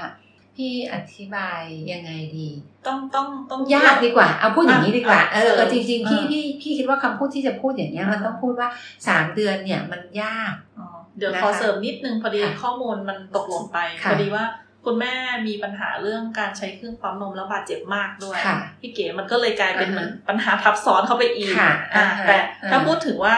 [0.56, 1.60] พี่อธิบาย
[1.92, 2.48] ยังไงดี
[2.86, 8.68] ต้องต้องต้องยากดีกว่า เอาพูดอย่างนี้ดีกว่าอะเออเออเออจริงๆพี่อ่าพี่พี่คิดว่าคำพูดที่จะพูดอย่างเงี้ยมันต้องพูดว่า
[9.08, 10.86] สามเดือนเนี่ยมันยากอ๋อ
[11.18, 14.44] เดี๋ยวนะคะขอเสริมนิดนึงพอดีค่ะข้อมูลมันตกหล่นไปค่ะพอดีว่า
[14.84, 15.14] คุณแม่
[15.48, 22.36] มีปัญหาเรื่องการใช้เครื่องปั๊มนมแล้วบาดเจ็บมากด้วยค่ะพี่เก๋มันก็เลยกลายเป็นอ่าฮะเหมือนปัญหาทับซ้อนเข้าไปอีกค่ะอ่าอ่าฮะแต่
[22.70, 23.34] ถ้าอ่าพูดถึงว่า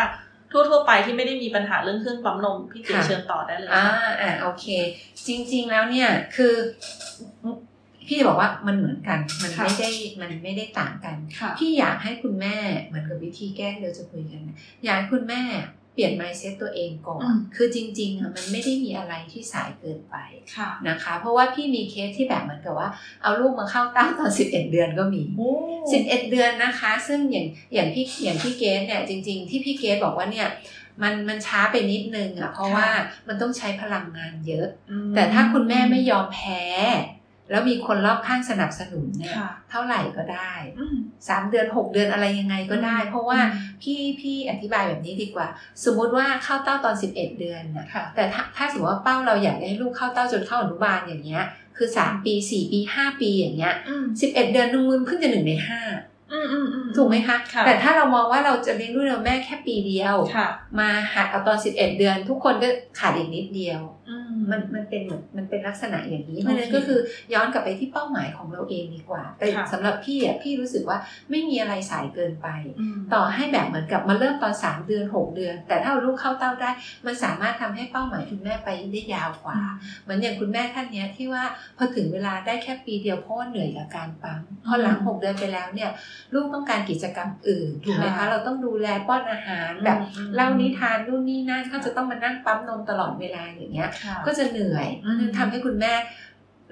[0.53, 4.67] ทั่วๆไปที่ไม่ได้มีปัญหาเรื่องเครื่องปั๊มนมพี่เก๋ค่ะเชิญต่อได้เลยอ่าค่ะอ่าโอเค
[5.27, 6.55] จริง ๆ แล้วเนี่ยคือ
[8.07, 15.43] พี่จะบอกว่ามันเหมือนกัน มันค่ะไม่ได้ มันไม่ได้ต่างกันค่ะพี่อยากให้คุณแม่เหมือนกับวิธีแก้ที่เราจะคุยกันนะอยากให้คุณแม่
[15.88, 20.17] เปลี่ยน mindset ตัวเองก่อนอืมคือจริงๆอะมันไม่ได้มีอะไรที่สายเกินไป
[20.57, 22.89] ค่ะนะคะ เพราะว่าพี่มีเคสที่แบบเหมือนกับว่า
[23.23, 25.53] เอาลูกมาเข้าเต้าตอน 11 เดือนก็มีโอ้
[25.93, 30.49] 11 เดือนนะคะ ซึ่งอย่างอย่างพี่อย่างพี่เก๋เนี่ยจริง ๆ ที่พี่เก๋บอกว่าเนี่ย
[31.03, 32.87] มันมันช้าไปนิดนึงอะเพราะว่า
[33.29, 36.63] มันต้องใช้พลังงานเยอะอืมแต่ถ้าคุณแม่ไม่ยอมแพ้
[37.51, 40.97] แล้วมีคนรอบข้างสนับสนุนเนี่ยค่ะเท่าไหร่ก็ได้อืม
[41.29, 45.47] สามเดือนหกเดือนอะไรยังไงก็ได้อืมเพราะว่าอืมพี่พี่อธิบายแบบนี้ดีกว่า
[45.85, 51.45] สมมุติว่าเข้าเต้าตอน11เดือนน่ะค่ะแต่ถ้าถ้าสมมติว่าเป้าเราอยากให้ลูกเข้าเต้าจนเข้าอนุบาลอย่างเงี้ย
[51.77, 55.81] คือ3ปี4ปี5ปีอย่างเงี้ยอืม11เดือนนุ่งมือเพิ่งจะหนึ่งในห้า
[56.33, 60.49] อืมอืมอืมถูกไหมคะค่ะแต่ถ้าเรามองว่าเราจะเลี้ยงลูกเราแม่แค่ปีเดียวค่ะ
[60.81, 64.17] มาหัดเอาตอน11เดือน ทุกคนก็ขาดอีกนิดเดียว อื
[64.51, 67.01] มันมันเป็นเหมือนมันเป็นลักษณะอย่างนี้เพราะฉะนั้นโอเคก็คือ
[67.35, 70.99] ย้อนกลับไปที่เป้าหมายของเราเองดีกว่า แต่ค่ะสำหรับพี่อะพี่รู้สึกว่า
[71.31, 72.49] ไม่มีอะไรสายเกินไป
[72.97, 76.71] มต่อให้แบบเหมือนกับมาเริ่มตอน 3 เดือน 6 เดือน แต่ถ้าเอาลูกเข้าเต้าได้
[77.07, 79.59] มันสามารถทำให้เป้าหมายคุณแม่ไปได้ยาวกว่า
[80.03, 81.45] เหมือนอย่างคุณแม่ท่านเนี้ยที่ว่า
[81.77, 85.91] พอถึงเวลาได้แค่ปีเดียวเพราะว่าเหนื่อยกับการปั๊มพอหลัง 6 เดือนไปแล้วเนี่ย
[86.35, 95.93] ลูกต้องการกิจกรรมอื่นถูกไหมคะค่ะเราต้องดูแลป้อนอาหารแบบอืมเล่านิทานนู่นนี่นั่นเขาจะต้องมานั่งปั๊มนมตลอดเวลาอย่างเงี้ยค่ะก็จะเหนื่อยอืมทำให้คุณแม่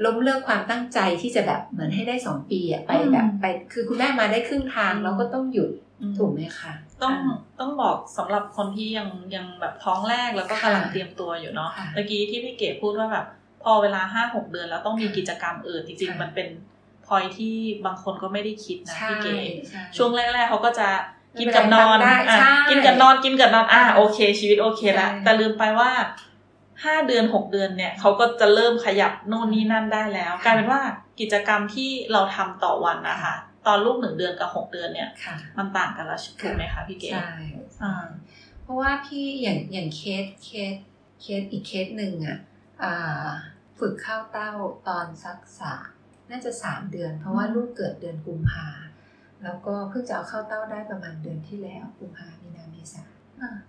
[0.04, 13.26] ล้มเลิกความตั้งใจที่จะแบบเหมือนให้ได้สองปีอะไปอืมแบบไป คือคุณแม่มาได้ครึ่งทางอืมเราก็ต้องหยุดอืมถูกไหมคะต้องอ่าต้องบอกสำหรับคนที่ยังยังแบบท้องแรกแล้วก็ค่ะกำลังเตรียมตัวอยู่เนาะค่ะเมื่อกี้ที่พี่เก๋พูดว่าแบบ
[13.62, 16.48] พอเวลาห้าหกเดือนแล้วต้องมีกิจกรรมอื่นจริงค่ะๆมันเป็น
[17.06, 17.54] พอยที่
[17.86, 19.36] บางคนก็ไม่ได้คิดนะใช่พี่เก๋
[19.68, 20.88] ใช่ช่วงแรกๆเขาก็จะ
[21.38, 25.90] กินไม่เป็กับนไรนอนทำได้อะใช่กินกับนอนกินกับนอนอะโอเค ชีวิตโอเคละใช่แต่ลืมไปว่า
[26.84, 30.80] ห้าเดือนหกเดือนเนี่ยเขาก็จะเริ่มขยับโน่นนี่นั่นได้แล้ว กลายเป็นว่า
[31.20, 33.34] กิจกรรมที่เราทำต่อวันนะคะ
[33.66, 37.32] ตอนลูกหนึ่งเดือนกับหกเดือนเนี่ยค่ะมันต่างกันแล้วถูกไหมคะพี่เก๋ใช่
[37.82, 37.94] อ่า
[38.62, 40.74] เพราะว่าพี่อย่างอย่างเคสเคส
[41.22, 42.38] เคสอีกเคสหนึ่งอะ
[42.82, 43.26] อ่า
[43.78, 44.50] ฝึกเข้าเต้า
[44.88, 45.88] ตอนสักสาม
[46.30, 48.68] น่าจะสามเดือน เพราะว่าอืมลูกเกิดเดือนกุมภา
[49.44, 53.04] แล้วก็เพิ่งจะเอาเข้าเต้าได้ประมาณเดือนที่แล้วกุมภามีนาเมษา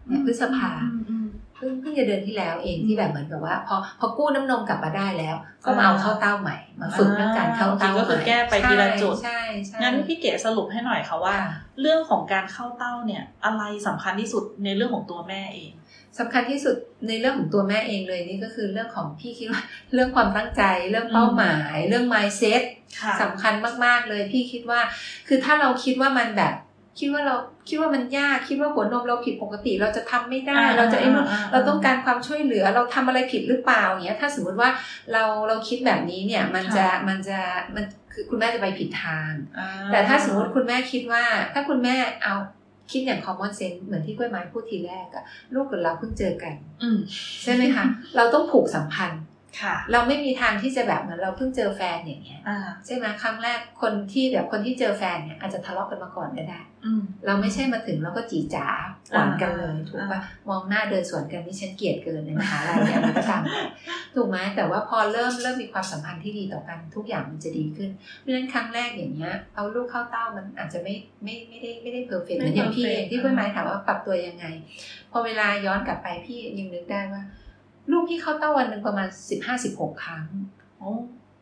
[0.05, 1.26] เนี่ยพฤษภาอืมอืม
[1.57, 15.71] เพิ่งเพิ่งจะเดือนที่แล้วเองที่อืมแบบเหมือนกับว่า พอพอกู้น้ำนมกลับมาได้แล้ว ก็มาเอาเข้าเต้าใหม่ มาฝึกเรื่องการเข้าเต้าก็ใหคือม่แก้ไปทีละจุดใช่ใช่งั้นพี่เก๋สรุปให้หน่อยค่ะว่าค่ะเรื่องของการเข้าเต้าเนี่ย อะไรสำคัญที่สุดในเรื่องของตัวแม่เอง
[16.19, 16.75] สำคัญที่สุด
[17.07, 19.61] ในเรื่องของตัวแม่เองเลยนี่ก็คือเรื่องของพี่คิดว่า
[19.93, 22.61] เรื่องความตั้งใจ เรื่องเป้าหมาย เรื่อง mindset
[23.01, 23.53] ค่ะสำคัญ
[23.85, 24.81] มาก ๆ เลยพี่คิดว่า
[25.27, 26.53] คือถ้าเราคิดว่ามันแบบ
[26.99, 27.35] คิดว่าเรา
[27.69, 34.69] คิดว่ามันยากคิดว่าหัวนมเราผิดปกติ เราจะทำไม่ได้อ่าเราจะไอ้นู่นอ่าเราต้องการความช่วยเหลือเราทำอะไรผิดหรือเปล่าอย่างเงี้ยถ้าสมมติว่า
[35.13, 37.39] เราเราคิดแบบนี้เนี่ยมันจะมันจะ
[37.75, 42.35] มันคือคุณแม่จะไปผิดทางอ่แต่ถ้าสมมติคุณแม่คิดว่า ถ้าคุณแม่เอา
[42.91, 46.97] คิดอย่าง common sense เหมือนที่กล้วยไม้พูดทีแรกอะลูกกับเราเพิ่งเจอกันอืม
[47.43, 49.36] ใช่ไหมคะ เราต้องผูกสัมพันธ์ค่ะ
[49.91, 58.67] เราไม่มีทางที่จะแบบเหมือนเราเพิ่งเจอแฟนอย่างเงี้ยอ่าใช่ไหมครั้งแรกคนที่แบบคนที่เจอแฟนเนี่ยอาจจะทะเลาะกันมาก่อนก็ได้อืมเราไม่ใช่มาถึงแล้วก็จีจ๋า
[59.11, 63.55] หวานกันเลยอ่าถูกปะมองหน้าเดินสวนกันนี่ฉันเกลียดเกินในมหาลัยเนี่ยมันก็ตามไป
[64.15, 74.45] ถูกไหมแต่ว่าพอเริ่มเริ่มมีความสัมพันธ์ที่ดีต่อกันทุกอย่างมันจะดีขึ้นเพราะฉะนั้นครั้งแรกอย่างเงี้ยเอาลูกเข้าเต้ามันอาจจะไม่ไม่ไม่ได้ไม่ได้ perfect เหมือนอย่างพี่เองที่กล้วยไม้ถามว่าปรับตัวยังไง
[75.11, 77.23] พอเวลาย้อนกลับไปพี่ยังนึกได้ว่า
[77.91, 80.25] ลูกพี่เข้าเต้าวันหนึ่งประมาณสิบห้าสิบหกครั้ง
[80.77, 80.91] โอ้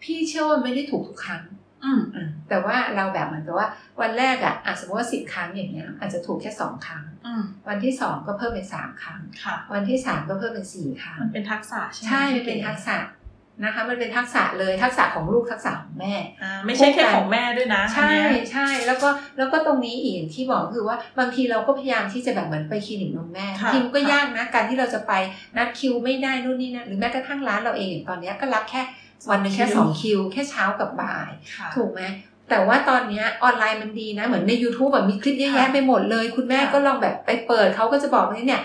[0.03, 1.43] พี่เชื่อว่าไม่ได้ถูกทุกครั้ง
[1.83, 2.01] อืม
[2.49, 3.67] แต่ว่าเราแบบเหมือนกับว่า
[4.01, 12.95] วันแรกอะอะสมมติว่าสิบครั้งอย่างเงี้ย อาจจะถูกแค่สองครั้งอืมวันที่สองก็เพิ่มเป็นสามครั้งค่ะวันที่สามก็เพิ่มเป็นสี่ครั้งมันเป็นทักษะใช่ไหมใช่มันเป็นทักษะ
[13.63, 16.13] นะคะ มันเป็นทักษะเลยทักษะของลูกทักษะของแม่
[16.43, 25.13] อ่าไม่ใช่แค่ของแม่ด้วยนะ ใช่อันเนี้ยใช่แล้วก็แล้วก็ตรงนี้อีกอย่างที่บอกคือว่าบางทีเราก็พยายามที่จะแบบเหมือนไปคลินิกนมแม่ค่ะทีมนก็ค่ะยากนะการที่เราจะไป
[25.57, 28.81] นัดคิวไม่ได้นู่นนี่นั่นหรือแม้กระทั่งร้านเราเองอย่างตอนเนี้ยก็รับแค่
[29.29, 32.03] วันหนึงแค่สองคิว แค่เช้ากับบ่ายค่ะถูกไหม
[32.49, 38.61] แต่ว่าตอนเนี้ยออนไลน์มันดีนะ เหมือนใน YouTube แบบมีคลิปเยอะแยะค่ะไปหมดเลย คุณแม่ค่ะก็ลองแบบไปเปิดเขาก็จะบอกว่าเนี่ย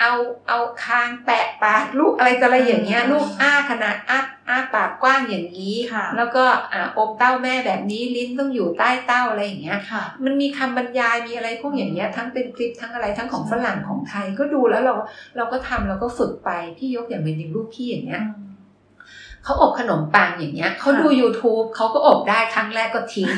[0.00, 0.12] เอา
[0.48, 14.94] เอาคางแปะปากลูกอะไรต่ออะไรอย่างเงี้ยอืมลูกอ้าขนาดอ้าอ้าปากกว้างอย่างนี้ค่ะแล้วก็อ่าอมเต้าแม่แบบนี้ลิ้นต้องอยู่ใต้เต้าอะไรอย่างเงี้ยค่ะมันมีคำบรรยายมีอะไรพวกอย่างเงี้ย ทั้งเป็นคลิปทั้งอะไรทั้งของฝรั่งของไทยก็ดูแล้วเรา
[15.36, 18.22] เราก็ทำเราก็ฝึกไปพี่ยกอย่างเป็นอย่างลูกพี่อย่างเงี้ย
[19.46, 23.30] เขาอบขนมปังอย่างเงี้ยเขาดู YouTube เขาก็อบได้ครั้งแรกก็ทิ้ง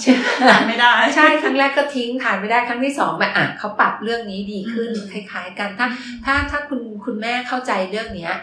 [0.00, 5.86] ใช่ไหมทานไม่ได้ใช่ครั้งแรกก็ทิ้งทานไม่ได้ครั้งที่สองมาอะเขาปรับเรื่องนี้ดีขึ้นอืมคล้าย ๆ กันถ้า
[6.24, 8.34] ถ้าถ้าคุณคุณแม่เข้าใจเรื่องเนี้ย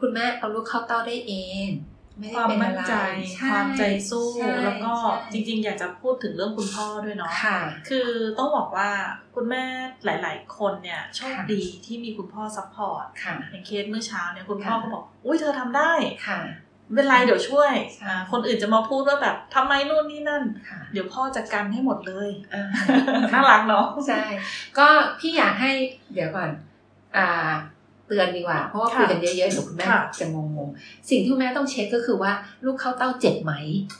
[0.00, 1.32] คุณแม่เอาลูกเข้าเต้าได้เอ
[1.66, 1.89] งไม่ได้
[2.34, 2.94] ความเป็นมั่อะนไรใจ
[3.40, 8.90] ช่ความใจสู้ใช่แล้วก็ใช่จริงๆ อยากจะพูดถึงเรื่องคุณพ่อด้วยเนาะค่ะคือต้องบอกว่า
[9.34, 9.64] คุณแม่
[10.04, 15.92] หลาย ๆ คนเนี่ยโชคค่ะดีที่มีคุณพ่อ support ค่ะอย่างเคสเมื่อเช้าเนี่ยคุณพ่อค่ะก็บอก อุ้ยเธอทำได้
[16.28, 16.40] ค่ะ
[16.92, 22.64] ไม่เป็นไรเดี๋ยวช่วยใช่อ่าคนอื่นจะมาพูดว่าแบบทำไมนู่นนี่นั่นค่ะเดี๋ยวพ่อจะกันให้หมดเลยอ่า
[23.32, 24.22] น่ารักเนาะใช่
[24.78, 24.86] ก็
[25.20, 25.72] พี่อยากให้
[26.14, 26.50] เดี๋ยวก่อน
[27.16, 27.50] อ่า
[28.10, 32.32] เตือนดีกว่า เพราะว่าค่ะคุยกันเยอะๆเดี๋ยวคุณแม่ค่ะจะงงๆ สิ่งที่คุณแม่ต้องเช็คก็คือว่า
[32.64, 33.52] ลูกเข้าเต้าเจ็บไหม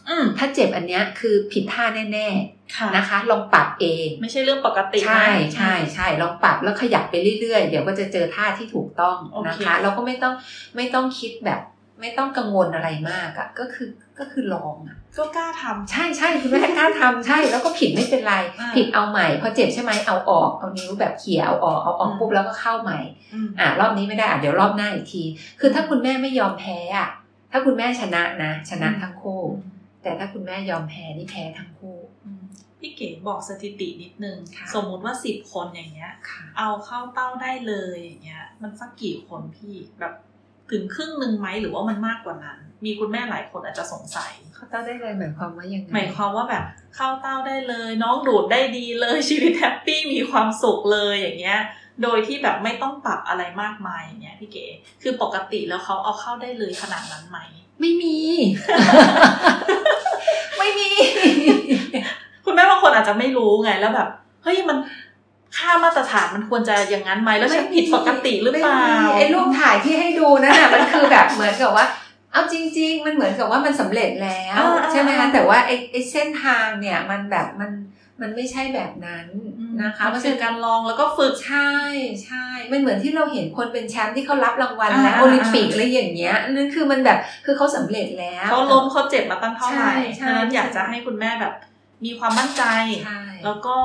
[0.09, 2.29] อืมถ้าเจ็บอันเนี้ยคือผิดท่าแน่
[2.77, 10.35] ค่ะๆนะคะ ลองปรับเอง ไม่ใช่เรื่องปกตินะใช่ใช่ใช่ลองปรับแล้วขยับไปเรื่อยๆ เดี๋ยวก็จะเจอท่าที่ถูกต้องโอเคนะคะเราก็ไม่ต้อง
[10.77, 11.61] ไม่ต้องคิดแบบ
[12.01, 23.01] ไม่ต้องกังวลอะไรมากอะก็คือก็คือลองอะ ก็กล้าทำใช่ใช่คุณแม่กล้าทำใช่แล้วก็ผิดไม่เป็นไรอ่าผิดเอาใหม่พอเจ็บใช่ไหมเอาออกเอานิ้วแบบเขี่ยเอาออกเอาออกอืมปุ๊บแล้วก็เข้าใหม่
[23.35, 25.23] อืมอ่ารอบนี้ไม่ได้อะเดี๋ยวรอบหน้าอีกที
[25.61, 27.09] คือถ้าคุณแม่ไม่ยอมแพ้อะ
[27.53, 29.43] ถ้าคุณแม่ชนะนะ ชนะทั้งคู่
[30.03, 32.43] แต่ถ้าคุณแม่ยอมแพ้นี่แพ้ทั้งคู่อืม
[32.79, 40.15] พี่เก๋บอกสถิตินิดนึงค่ะสมมุติว่าสิบคนอย่างเงี้ยค่ะเอาเข้าเต้าได้เลยอย่างเงี้ย มันสักกี่คนพี่แบบ
[40.71, 46.65] ถึงครึ่งหนึ่งไหมหรือว่ามันมากกว่านั้น มีคุณแม่หลายคนอาจจะสงสัย เข้าเต้าได้เลยหมายความว่ายังไงหมายความว่าแบบ
[46.97, 51.61] เข้าเต้าได้เลย น้องดูดได้ดีเลยชีวิต happy มีความสุขเลยอย่างเงี้ย
[52.03, 54.67] โดยที่แบบไม่ต้องปรับอะไรมากมายอย่างเงี้ยพี่เก๋
[55.03, 57.39] คือปกติแล้วเขาเอาเข้าได้เลยขนาดนั้นไหม
[57.81, 58.17] ไม่มี
[60.59, 60.89] ไม่มี
[62.45, 64.09] คุณแม่บางคนอาจจะไม่รู้ไงแล้วแบบ
[64.45, 64.79] เฮ้ยมัน
[65.57, 71.87] ค่ามาตรฐานมันควรจะอย่างนั้นไหมแล้วฉันผิดปกติหรือเปล่าไม่มีไอ้รูปถ่ายที่ให้ดูนั่นน่ะมันคือแบบเหมือนกับว่า
[72.33, 77.71] เอาจริง ๆ มันเหมือนกับว่ามันสำเร็จแล้วอ่าๆใช่ไหมคะแต่ว่าไอ้ไอ้เส้นทางเนี่ยมันแบบมัน
[78.21, 79.27] มันไม่ใช่แบบนั้น
[79.83, 81.73] นะคะมันเพราะเป็ฉะนนั้นการลองแล้วก็ฝึกใช่
[82.25, 91.53] ใช่มันเหมือนที่เราเห็นคนเป็นแชมป์ที่เขารับรางวัลอ่านะอ่าโอลิมปิกอะไรอย่างเงี้ยนั่นคือมันแบบคือเขาสำเร็จแล้วเขาล้มเขาเจ็บมาตั้งเท่าไหร่ใช่ใช่ฉะนั้นอยากจะให้คุณแม่แบบ
[92.05, 92.63] มีความมั่นใจ
[93.05, 93.77] ใช่แล้วก็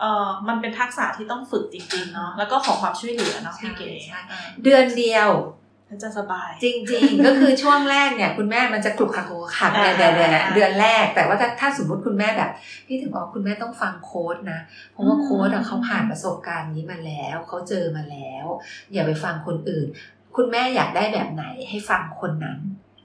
[0.00, 5.30] เออมันเป็นทักษะที่ต้องฝึกจริงๆเนาะแล้วก็ขอความช่วยเหลือเนาะพี่เก๋ใช่อ่าเดือนเดียว
[5.90, 12.50] แล้วจะสบาย จริง ๆ ก็คือช่วงแรกเนี่ยคุณแม่มันจะกลุกขักกลุกขักเนี่ยอ่าเดือนเดือนอ่าเดือนแรก แต่ว่าถ้าถ้าสมมุติคุณแม่แบบ
[12.86, 18.46] พี่ถึงบอกคุณแม่ต้องฟังโค้ดนะเพราะว่าอืมโค้ดอะเขาผ่านประสบการณ์นี้มาแล้วเขาเจอมาแล้ว
[18.92, 19.86] อย่าไปฟังคนอื่น
[20.36, 22.58] คุณแม่อยากได้แบบไหนให้ฟังคนนั้น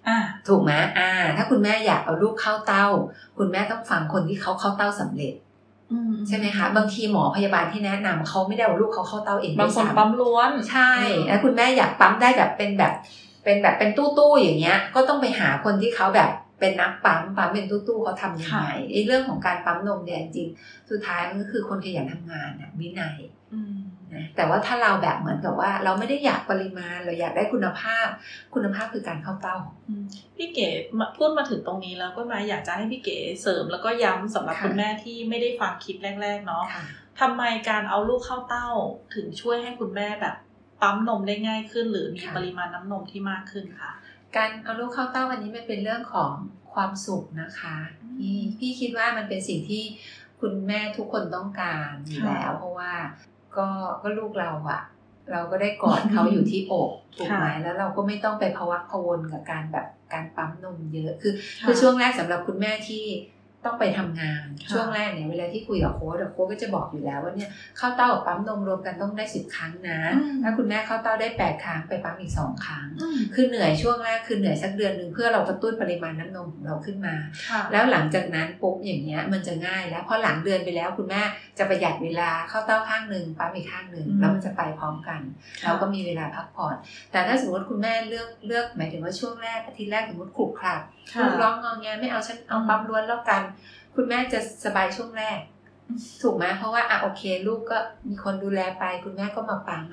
[0.08, 0.17] อ่า
[0.48, 2.88] ถูกไหมอ่า ถ้าคุณแม่อยากเอาลูกเข้าเต้า
[3.38, 5.44] คุณแม่ต้องฟังคนที่เขาเข้าเต้าสำเร็จอืม
[6.27, 10.91] ใช่ไหมคะ บางทีหมอพยาบาลที่แนะนำเขาไม่ได้เอาลูกเขาเข้าเต้าเองบางคนด้วยซ้ำปั๊มล้วนใช่
[11.27, 12.93] แล้วคุณแม่อยากปั๊มได้แบบเป็นแบบ
[13.43, 23.17] เป็นแบบเป็นตู้ตู้ๆอย่างเงี้ย ก็ต้องไปหาคนที่เขาแบบ เป็นนักปั๊มปั๊มเป็นตู้ตู้ๆเขาทำยังไงไอ้เรื่องของการปั๊มนมเนี่ยจริงๆสุดท้ายมันก็คือคนขยันทำงานนะวินัย
[23.53, 23.75] อืม
[24.13, 28.07] นะแต่ว่าถ้าเราแบบเหมือนกับว่า เราไม่ได้อยากปริมาณเราอยากได้คุณภาพ
[28.53, 29.57] คุณภาพคือการเข้าเต้า
[29.89, 36.83] อืมพี่เก๋มาพูดมาถึงตรงนี้แล้วก็มาอยากจะให้พี่เก๋เสริมแล้วก็ย้ำสำหรับค่ะคุณแม่ที่ไม่ได้ฟังคลิปแรก ๆ เนาะค่ะ
[37.21, 38.67] ทำไมการเอาลูกเข้าเต้า
[39.15, 40.35] ถึงช่วยให้คุณแม่แบบ
[40.81, 43.91] ปั๊มนมได้ง่ายขึ้น หรือมีค่ะปริมาณน้ำนมที่มากขึ้นค่ะ
[44.38, 46.32] การเอาลูกเข้าเต้าอันนี้มันเป็นเรื่องของ
[46.74, 49.84] ความสุขนะคะอืมพี่พี่คิดว่ามันเป็นสิ่งที่
[50.39, 52.93] คุณแม่ทุกคนต้องการอยู่ค่ะแล้วเพราะว่า
[53.58, 53.67] ก็
[54.02, 54.82] ก็ลูกเราอะ
[55.32, 63.04] เราก็ได้กอดเขาอยู่ที่อกถูกไหมค่ะแล้วเราก็ไม่ต้องไปพะวักพะวนกับการแบบการปั๊มนมเยอะคือค่ะคือช่วงแรกสำหรับคุณแม่ที่
[63.65, 69.99] ต้องไปทำงานช่วงแรกเนี่ยเวลาที่คุยกับโค้ดโค้ดก็จะบอกอยู่แล้วว่าเนี่ยเข้าเต้ากับปั๊มนมรวมกันต้องได้สิบครั้งนะ
[70.43, 72.88] ถ้าคุณแม่เข้าเต้าได้แปดครั้งไปปั๊มอีกสองครั้ง
[73.36, 77.15] คือเหนื่อยช่วงแรกคือเหนื่อยสักเดือนหนึ่งเพื่อเรากระตุ้นปริมาณน้ำนมของเราขึ้นมา
[77.71, 81.21] แล้วหลังจากนั้นปุ๊บอย่างเงี้ยมันจะง่ายแล้วพอหลังเดือนไปแล้วคุณแม่
[81.58, 85.21] จะประหยัดเวลาเข้าเต้าข้างหนึ่งปั๊มอีกข้างหนึ่งแล้วมันจะไปพร้อมกัน
[85.65, 86.75] เราก็มีเวลาพักผ่อน
[87.12, 90.82] แต่ถ้าสมมติคุณแม่เลือกเลือกหมายถึงว่าช่วงแรกอาทิตย์แรกสมมติขลุกคลัก
[91.21, 93.41] ลูกร้องงอแงไม่เอาฉันเอาปั๊มล้วนแล้วกัน
[93.95, 95.39] คุณแม่จะสบายช่วงแรก
[96.21, 97.77] ถูกไหมเพราะว่าอะโอเค ลูกก็
[98.09, 99.83] มีคนดูแลไป คุณแม่ก็มาปั๊ม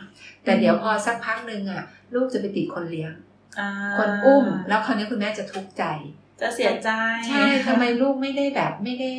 [0.45, 1.83] แต่เดี๋ยวพอสักพักหนึ่งอะ
[2.15, 3.13] ลูกจะไปติดคนเลี้ยง
[3.99, 5.85] คนอุ้ม แล้วคราวนี้คุณแม่จะทุกข์ใจ
[6.41, 6.91] จะเสียใจ
[7.29, 9.13] ใช่ทำไมลูกไม่ได้แบบไม่ได้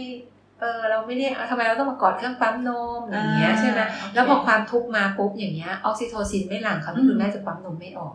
[0.59, 3.79] เออเราไม่ได้ทำไมเราต้องมากอดเครื่องปั๊มนมอย่างเงี้ยใช่ไหม
[4.13, 8.13] แล้วพอความทุกข์มาปุ๊บอย่างเงี้ยออกซิโทซินไม่หลั่งคราวนี้คุณแม่จะปั๊มนมไม่ออก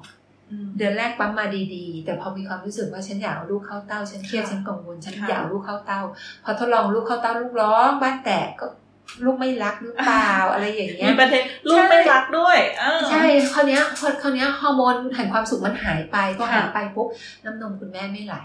[0.76, 6.02] เดือนแรกปั๊มมาดีๆ แต่พอมีความรู้สึกว่าฉันอยากเอาลูกเข้าเต้า ฉันเครียดฉันกังวลฉันอยากลูกเข้าเต้า
[6.44, 8.66] พอทดลองลูกเข้าเต้าลูกร้องบ้านแตกก็
[9.24, 12.58] ลูกไม่รักหรือเปล่าอะไรอย่างเงี้ยมีประเด็นลูกไม่รักด้วย
[13.10, 17.08] ใช่คราวนี้พอคราวนี้ฮอร์โมนแห่งความสุขมันหายไปพอหายไปปุ๊บ
[17.44, 18.36] น้ำนมคุณแม่ไม่ไหล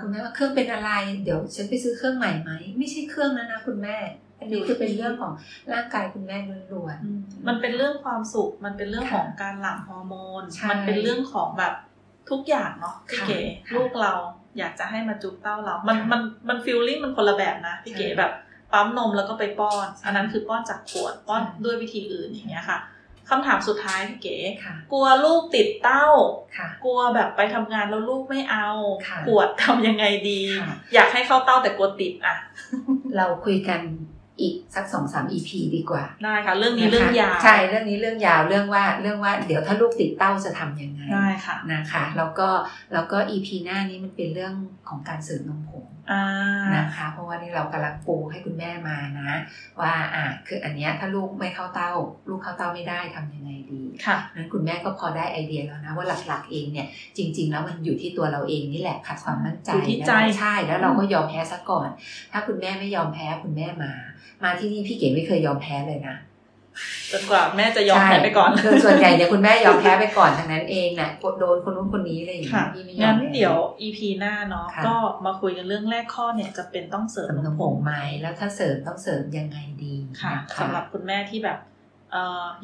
[0.00, 0.90] คุณแม่ว่าเครื่องเป็นอะไร
[1.24, 3.96] เดี๋ยวฉันไปซื้อเครื่องใหม่ไหมไม่ใช่เครื่องนะนะคุณแม่
[4.40, 5.32] อันนี้คือเป็นเรื่องของ
[5.72, 6.36] ร่างกายคุณแม่
[6.72, 11.74] ล้วนๆมันเป็นเรื่องความสุข มันเป็นเรื่องของการหลั่งฮอร์โมน มันเป็นเรื่องของแบบ
[12.30, 13.40] ทุกอย่างเนาะพี่เก๋
[13.76, 14.12] ลูกเรา
[14.58, 18.32] อยากจะให้มาจุ๊บเต้าเรา มันมันมัน feeling มันคนละแบบนะพี่เก๋แบบ
[18.72, 22.78] ปั๊มนมแล้วก็ไปป้อน อันนั้นคือป้อนจากขวดป้อนด้วยวิธีอื่นอย่างเงี้ยค่ะ
[23.28, 24.36] คำถามสุดท้ายพี่เก๋
[24.92, 26.06] กลัวลูกติดเต้า
[26.84, 28.68] กลัวแบบไปทำงานแล้วลูกไม่เอา
[29.26, 30.40] ขวดทำยังไงดี
[30.94, 32.36] อยากให้เข้าเต้าแต่กลัวติดอะ
[33.16, 33.80] เราคุยกัน
[34.40, 42.48] อีกสักสองสาม EP ดีกว่า ได้ค่ะ เรื่องนี้เรื่องยาว ใช่ เรื่องนี้เรื่องยาวเรื่องว่าเรื่องว่าเดี๋ยวถ้าลูกติดเต้าจะทำยังไงได้ค่ะนะคะ แล้วก็
[42.92, 44.54] แล้วก็อีพีหน้านี้มันเป็นเรื่อง
[44.88, 45.86] ของการเสริมนมผง
[46.76, 49.30] นะคะ เพราะว่านี่เรากำลังปูให้คุณแม่มานะ
[49.80, 51.92] ว่าอ่าคืออันนี้ถ้าลูกไม่เข้าเต้า
[52.28, 61.88] ลูกเข้าเต้าไม่ได้ทํำยังไงดีค่ะนั้นคุณแม่ก็พอได้ไอเดียแล้วนะว่าหลักๆเองเนี่ยจริง ๆ แล้วมันอยู่ที่ตัวเราเองนี่แหละขาดความมั่นใจที่ใจใช่แล้วเราก็ยอมแพ้ซะก่อน
[62.32, 63.92] ถ้าคุณแม่ไม่ยอมแพ้คุณแม่มา
[64.44, 66.16] มาที่นี่พี่เก๋ไม่เคยยอมแพ้เลยนะ
[67.12, 74.94] จนกว่าแม่จะยอมแพ้ไปก่อนคือส่วนใหญ่เนี่ยคุณแม่ยอมแพ้ไปก่อนทั้งนั้นเองนะกดโดนคนนู้นคนนี้อะไรอย่างเงี้ยพี่ไม่ยอมงั้นเดี๋ยว EP หน้าเนาะก็
[75.26, 81.58] มาคุยกันเรื่องแรกข้อเนี่ยจะเป็นต้องเสริมนมผงไหมแล้วถ้าเสริมต้องเสริมยังไงดีค่ะสำหรับคุณแม่ที่แบบ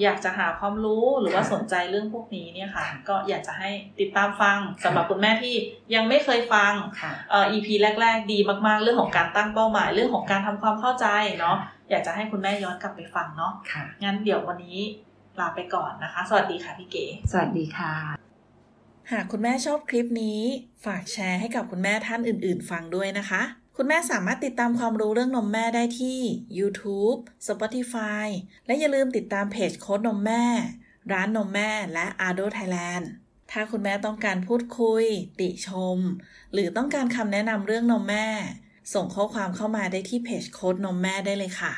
[0.03, 5.55] อยากจะหาความรู้หรือว่าสนใจเรื่องพวกนี้เนี่ยค่ะ ก็อยากจะให้ติดตามฟังสำหรับคุณแม่ที่
[5.95, 6.73] ยังไม่เคยฟัง
[7.53, 7.69] EP
[8.01, 11.07] แรก ๆ ดีมากๆ เรื่องของการตั้งเป้าหมาย เรื่องของการทำความเข้าใจ
[11.41, 11.57] เนาะ
[11.91, 13.53] อยากจะให้คุณแม่ย้อนกลับไปฟังเนาะ
[14.05, 14.79] งั้นเดี๋ยววันนี้
[15.41, 17.95] ลาไปก่อนนะคะ สวัสดีค่ะพี่เก๋ สวัสดีค่ะ
[19.13, 20.41] หากคุณแม่ชอบคลิปนี้
[20.85, 23.43] ฝากแชร์ให้กับคุณแม่ท่านอื่น ๆ ฟังด้วยนะคะ
[23.77, 26.19] คุณแม่สามารถติดตามความรู้เรื่องนมแม่ได้ที่
[26.59, 28.27] YouTube, Spotify
[28.67, 30.45] และอย่าลืมติดตามเพจโค้ดนมแม่
[31.13, 33.05] ร้านนมแม่และ Ardo Thailand
[33.51, 35.05] ถ้าคุณแม่ต้องการพูดคุย
[35.41, 35.99] ติชม
[36.53, 38.27] หรือต้องการคำแนะนำเรื่องนมแม่
[38.93, 41.73] ส่งข้อความเข้ามาได้ที่เพจโค้ดนมแม่ได้เลยค่ะ